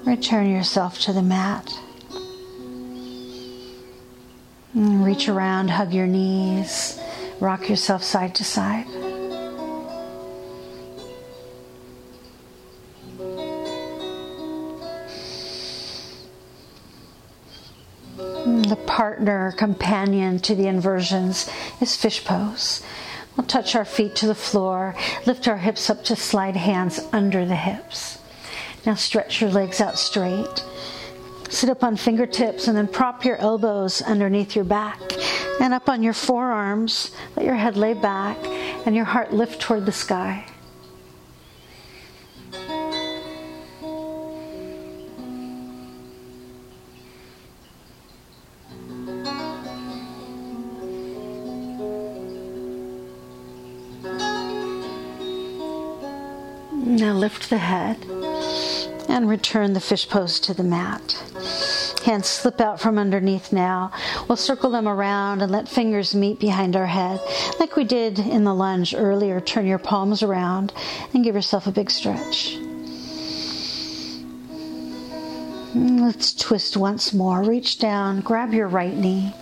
return 0.05 0.49
yourself 0.49 0.99
to 1.01 1.13
the 1.13 1.23
mat. 1.23 1.73
And 4.75 5.05
reach 5.05 5.29
around, 5.29 5.69
hug 5.69 5.93
your 5.93 6.07
knees, 6.07 7.01
rock 7.41 7.69
yourself 7.69 8.03
side 8.05 8.35
to 8.37 8.45
side. 8.45 8.87
The 18.69 18.79
partner, 18.87 19.53
companion 19.53 20.39
to 20.41 20.55
the 20.55 20.69
inversions 20.69 21.51
is 21.81 21.97
fish 21.97 22.25
pose. 22.25 22.83
We'll 23.43 23.49
touch 23.49 23.75
our 23.75 23.85
feet 23.85 24.15
to 24.17 24.29
the 24.29 24.37
floor, 24.37 24.95
lift 25.27 25.49
our 25.49 25.57
hips 25.57 25.91
up 25.91 26.05
to 26.05 26.15
slide 26.15 26.55
hands 26.55 27.01
under 27.13 27.45
the 27.45 27.57
hips. 27.57 28.21
Now 28.87 28.95
stretch 28.95 29.41
your 29.41 29.51
legs 29.51 29.81
out 29.81 29.99
straight. 29.99 30.65
Sit 31.51 31.69
up 31.69 31.83
on 31.83 31.97
fingertips 31.97 32.69
and 32.69 32.77
then 32.77 32.87
prop 32.87 33.25
your 33.25 33.37
elbows 33.39 34.01
underneath 34.01 34.55
your 34.55 34.65
back 34.65 35.01
and 35.61 35.75
up 35.75 35.89
on 35.89 36.05
your 36.05 36.13
forearms. 36.13 37.11
Let 37.35 37.45
your 37.45 37.57
head 37.57 37.77
lay 37.77 37.95
back 37.95 38.39
and 38.87 38.95
your 38.95 39.07
heart 39.07 39.33
lift 39.33 39.61
toward 39.61 39.87
the 39.87 39.93
sky. 39.93 40.47
Lift 57.33 57.49
the 57.49 57.57
head 57.57 57.97
and 59.09 59.27
return 59.27 59.73
the 59.73 59.81
fish 59.81 60.07
pose 60.07 60.39
to 60.39 60.53
the 60.53 60.63
mat. 60.63 61.13
Hands 62.05 62.27
slip 62.27 62.61
out 62.61 62.79
from 62.79 62.99
underneath 62.99 63.55
now. 63.55 63.91
We'll 64.29 64.37
circle 64.37 64.71
them 64.71 64.87
around 64.87 65.41
and 65.41 65.51
let 65.51 65.67
fingers 65.67 66.15
meet 66.15 66.39
behind 66.39 66.77
our 66.77 66.87
head, 66.87 67.21
like 67.59 67.75
we 67.75 67.85
did 67.85 68.19
in 68.19 68.45
the 68.45 68.55
lunge 68.55 68.95
earlier. 68.95 69.41
Turn 69.41 69.67
your 69.67 69.79
palms 69.79 70.23
around 70.23 70.75
and 71.15 71.25
give 71.25 71.35
yourself 71.35 71.67
a 71.67 71.73
big 71.73 71.91
stretch. 71.91 72.59
Mm, 75.73 76.03
let's 76.03 76.35
twist 76.35 76.77
once 76.77 77.15
more. 77.15 77.43
Reach 77.43 77.79
down, 77.79 78.21
grab 78.21 78.53
your 78.53 78.69
right 78.69 78.95
knee, 78.95 79.33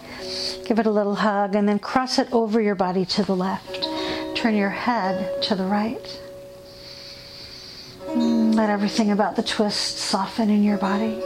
give 0.64 0.78
it 0.78 0.86
a 0.86 0.92
little 0.92 1.16
hug, 1.16 1.56
and 1.56 1.68
then 1.68 1.80
cross 1.80 2.20
it 2.20 2.32
over 2.32 2.60
your 2.60 2.76
body 2.76 3.04
to 3.06 3.24
the 3.24 3.34
left. 3.34 3.88
Turn 4.36 4.54
your 4.54 4.70
head 4.70 5.42
to 5.42 5.56
the 5.56 5.64
right. 5.64 6.20
Let 8.50 8.68
everything 8.68 9.12
about 9.12 9.36
the 9.36 9.44
twist 9.44 9.98
soften 9.98 10.50
in 10.50 10.64
your 10.64 10.76
body. 10.76 11.22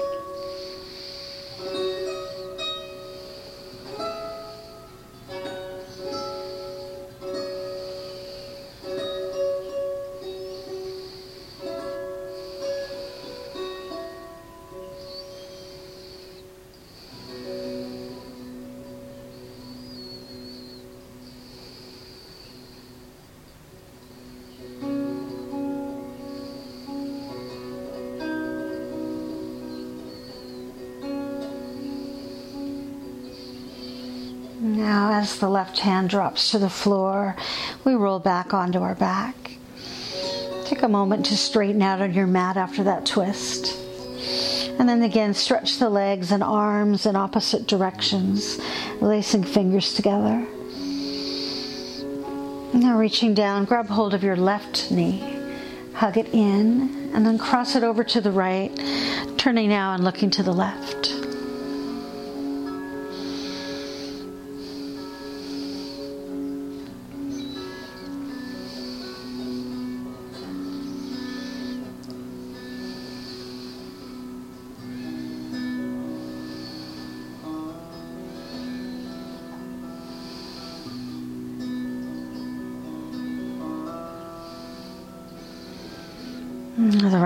The 35.44 35.50
left 35.50 35.80
hand 35.80 36.08
drops 36.08 36.52
to 36.52 36.58
the 36.58 36.70
floor, 36.70 37.36
we 37.84 37.92
roll 37.92 38.18
back 38.18 38.54
onto 38.54 38.80
our 38.80 38.94
back. 38.94 39.58
Take 40.64 40.80
a 40.80 40.88
moment 40.88 41.26
to 41.26 41.36
straighten 41.36 41.82
out 41.82 42.00
on 42.00 42.14
your 42.14 42.26
mat 42.26 42.56
after 42.56 42.82
that 42.84 43.04
twist. 43.04 43.76
And 44.78 44.88
then 44.88 45.02
again, 45.02 45.34
stretch 45.34 45.76
the 45.76 45.90
legs 45.90 46.32
and 46.32 46.42
arms 46.42 47.04
in 47.04 47.14
opposite 47.14 47.66
directions, 47.66 48.58
lacing 49.02 49.44
fingers 49.44 49.92
together. 49.92 50.46
Now, 52.72 52.96
reaching 52.96 53.34
down, 53.34 53.66
grab 53.66 53.88
hold 53.88 54.14
of 54.14 54.24
your 54.24 54.36
left 54.36 54.90
knee, 54.90 55.20
hug 55.92 56.16
it 56.16 56.28
in, 56.32 57.10
and 57.12 57.26
then 57.26 57.36
cross 57.36 57.76
it 57.76 57.84
over 57.84 58.02
to 58.02 58.22
the 58.22 58.30
right, 58.30 58.74
turning 59.36 59.68
now 59.68 59.92
and 59.92 60.02
looking 60.02 60.30
to 60.30 60.42
the 60.42 60.54
left. 60.54 61.03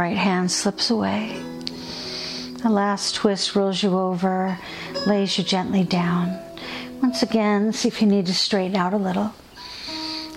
Right 0.08 0.16
hand 0.16 0.50
slips 0.50 0.88
away. 0.88 1.38
The 2.62 2.70
last 2.70 3.14
twist 3.16 3.54
rolls 3.54 3.82
you 3.82 3.98
over, 3.98 4.58
lays 5.06 5.36
you 5.36 5.44
gently 5.44 5.84
down. 5.84 6.34
Once 7.02 7.22
again, 7.22 7.74
see 7.74 7.88
if 7.88 8.00
you 8.00 8.08
need 8.08 8.24
to 8.24 8.34
straighten 8.34 8.74
out 8.74 8.94
a 8.94 8.96
little. 8.96 9.34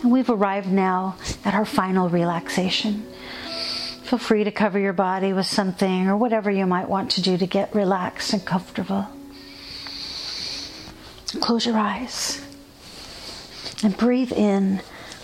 And 0.01 0.11
we've 0.11 0.29
arrived 0.29 0.69
now 0.69 1.15
at 1.45 1.53
our 1.53 1.63
final 1.63 2.09
relaxation. 2.09 3.05
Feel 4.03 4.19
free 4.19 4.43
to 4.43 4.51
cover 4.51 4.77
your 4.77 4.91
body 4.91 5.31
with 5.31 5.45
something 5.45 6.09
or 6.09 6.17
whatever 6.17 6.51
you 6.51 6.65
might 6.65 6.89
want 6.89 7.11
to 7.11 7.21
do 7.21 7.37
to 7.37 7.47
get 7.47 7.73
relaxed 7.73 8.33
and 8.33 8.43
comfortable. 8.43 9.07
Close 11.39 11.65
your 11.65 11.77
eyes 11.77 12.45
and 13.85 13.95
breathe 13.95 14.33
in 14.33 14.81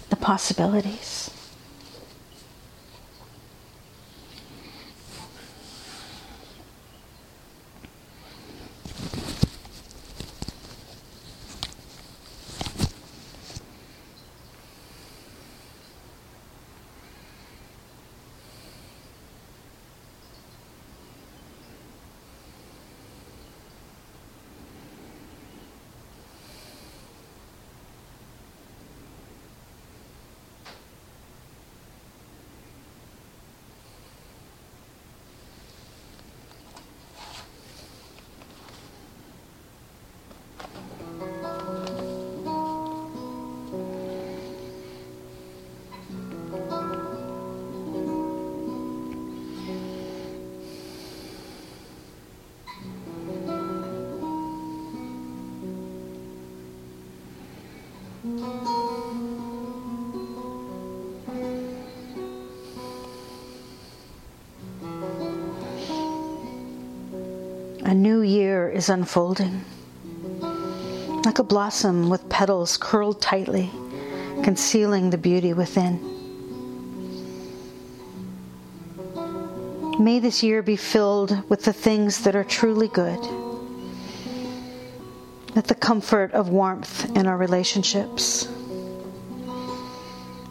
the 0.09 0.15
possibilities. 0.15 1.26
A 67.87 67.93
new 67.93 68.19
year 68.19 68.67
is 68.67 68.89
unfolding. 68.89 69.63
Like 71.23 71.39
a 71.39 71.43
blossom 71.43 72.09
with 72.09 72.27
petals 72.27 72.75
curled 72.75 73.21
tightly, 73.21 73.71
concealing 74.43 75.09
the 75.09 75.17
beauty 75.17 75.53
within. 75.53 75.97
May 80.03 80.19
this 80.19 80.43
year 80.43 80.61
be 80.61 80.75
filled 80.75 81.49
with 81.49 81.63
the 81.63 81.71
things 81.71 82.23
that 82.23 82.35
are 82.35 82.43
truly 82.43 82.89
good, 82.89 83.21
with 85.55 85.67
the 85.67 85.75
comfort 85.75 86.33
of 86.33 86.49
warmth 86.49 87.09
in 87.15 87.25
our 87.25 87.37
relationships, 87.37 88.49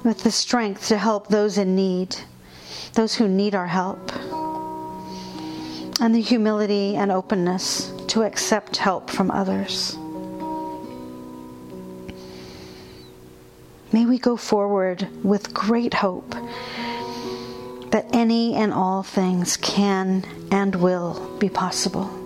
with 0.05 0.23
the 0.23 0.31
strength 0.31 0.89
to 0.89 0.97
help 0.97 1.29
those 1.29 1.59
in 1.59 1.77
need, 1.77 2.17
those 2.95 3.15
who 3.15 3.29
need 3.29 3.55
our 3.55 3.67
help, 3.67 4.11
and 6.01 6.15
the 6.15 6.21
humility 6.21 6.97
and 6.97 7.11
openness 7.11 7.93
to 8.09 8.23
accept 8.23 8.77
help 8.77 9.11
from 9.11 9.31
others. 9.31 9.97
May 13.93 14.05
we 14.05 14.19
go 14.19 14.37
forward 14.37 15.09
with 15.25 15.55
great 15.55 15.95
hope 15.95 16.35
that 17.91 18.07
any 18.13 18.55
and 18.55 18.75
all 18.75 19.03
things 19.03 19.57
can 19.57 20.25
and 20.51 20.75
will 20.75 21.37
be 21.39 21.49
possible. 21.49 22.26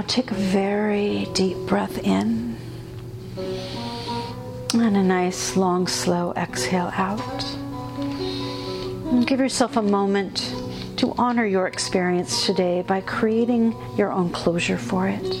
Now 0.00 0.06
take 0.06 0.30
a 0.30 0.34
very 0.34 1.26
deep 1.34 1.58
breath 1.66 1.98
in 1.98 2.56
and 4.72 4.96
a 4.96 5.02
nice, 5.02 5.58
long, 5.58 5.86
slow 5.86 6.32
exhale 6.36 6.90
out. 6.94 7.44
And 9.10 9.26
give 9.26 9.40
yourself 9.40 9.76
a 9.76 9.82
moment 9.82 10.54
to 10.96 11.12
honor 11.18 11.44
your 11.44 11.66
experience 11.66 12.46
today 12.46 12.80
by 12.80 13.02
creating 13.02 13.76
your 13.98 14.10
own 14.10 14.30
closure 14.30 14.78
for 14.78 15.06
it. 15.06 15.34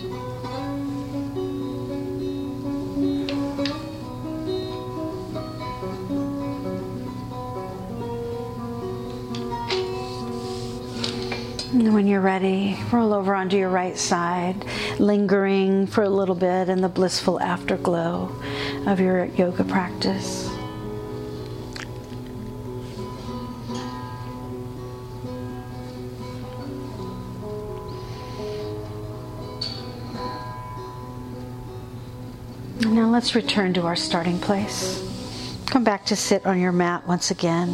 And 11.72 11.94
when 11.94 12.06
you're 12.06 12.20
ready, 12.20 12.59
roll 12.92 13.12
over 13.12 13.34
onto 13.34 13.56
your 13.56 13.68
right 13.68 13.96
side, 13.96 14.64
lingering 14.98 15.86
for 15.86 16.02
a 16.02 16.08
little 16.08 16.34
bit 16.34 16.68
in 16.68 16.80
the 16.80 16.88
blissful 16.88 17.40
afterglow 17.40 18.34
of 18.86 19.00
your 19.00 19.26
yoga 19.26 19.64
practice. 19.64 20.48
Now 32.80 33.08
let's 33.08 33.34
return 33.34 33.74
to 33.74 33.82
our 33.82 33.96
starting 33.96 34.38
place. 34.38 35.06
Come 35.66 35.84
back 35.84 36.06
to 36.06 36.16
sit 36.16 36.44
on 36.46 36.58
your 36.58 36.72
mat 36.72 37.06
once 37.06 37.30
again. 37.30 37.68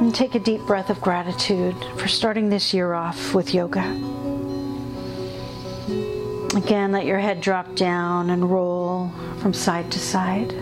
And 0.00 0.14
take 0.14 0.34
a 0.34 0.38
deep 0.38 0.62
breath 0.62 0.88
of 0.88 0.98
gratitude 1.02 1.76
for 1.98 2.08
starting 2.08 2.48
this 2.48 2.72
year 2.72 2.94
off 2.94 3.34
with 3.34 3.52
yoga. 3.52 3.82
Again, 6.56 6.90
let 6.90 7.04
your 7.04 7.18
head 7.18 7.42
drop 7.42 7.74
down 7.74 8.30
and 8.30 8.50
roll 8.50 9.12
from 9.40 9.52
side 9.52 9.92
to 9.92 9.98
side. 9.98 10.54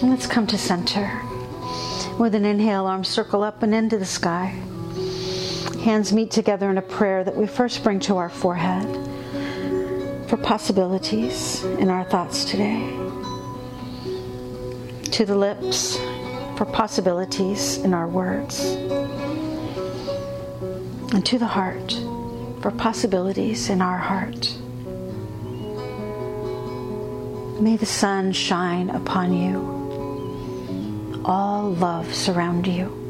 And 0.00 0.10
let's 0.10 0.28
come 0.28 0.46
to 0.46 0.56
center. 0.56 1.20
With 2.16 2.36
an 2.36 2.44
inhale, 2.44 2.86
arms 2.86 3.08
circle 3.08 3.42
up 3.42 3.64
and 3.64 3.74
into 3.74 3.98
the 3.98 4.06
sky. 4.06 4.54
Hands 5.82 6.12
meet 6.12 6.30
together 6.30 6.70
in 6.70 6.78
a 6.78 6.82
prayer 6.82 7.24
that 7.24 7.34
we 7.34 7.48
first 7.48 7.82
bring 7.82 7.98
to 8.00 8.18
our 8.18 8.30
forehead 8.30 9.15
for 10.28 10.36
possibilities 10.36 11.62
in 11.64 11.88
our 11.88 12.04
thoughts 12.04 12.44
today. 12.44 12.80
To 15.12 15.24
the 15.24 15.36
lips 15.36 15.96
for 16.56 16.64
possibilities 16.64 17.78
in 17.78 17.94
our 17.94 18.08
words. 18.08 18.60
And 21.12 21.24
to 21.26 21.38
the 21.38 21.46
heart 21.46 21.92
for 22.60 22.70
possibilities 22.72 23.70
in 23.70 23.80
our 23.80 23.98
heart. 23.98 24.52
May 27.60 27.76
the 27.76 27.86
sun 27.86 28.32
shine 28.32 28.90
upon 28.90 29.32
you. 29.32 31.22
All 31.24 31.70
love 31.70 32.12
surround 32.12 32.66
you. 32.66 33.02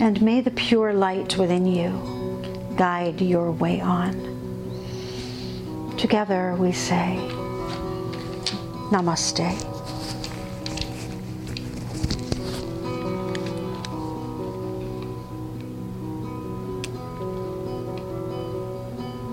And 0.00 0.20
may 0.20 0.40
the 0.40 0.50
pure 0.50 0.92
light 0.92 1.38
within 1.38 1.66
you 1.66 2.74
guide 2.76 3.20
your 3.20 3.52
way 3.52 3.80
on. 3.80 4.31
Together 6.02 6.56
we 6.58 6.72
say, 6.72 7.16
Namaste. 8.90 9.71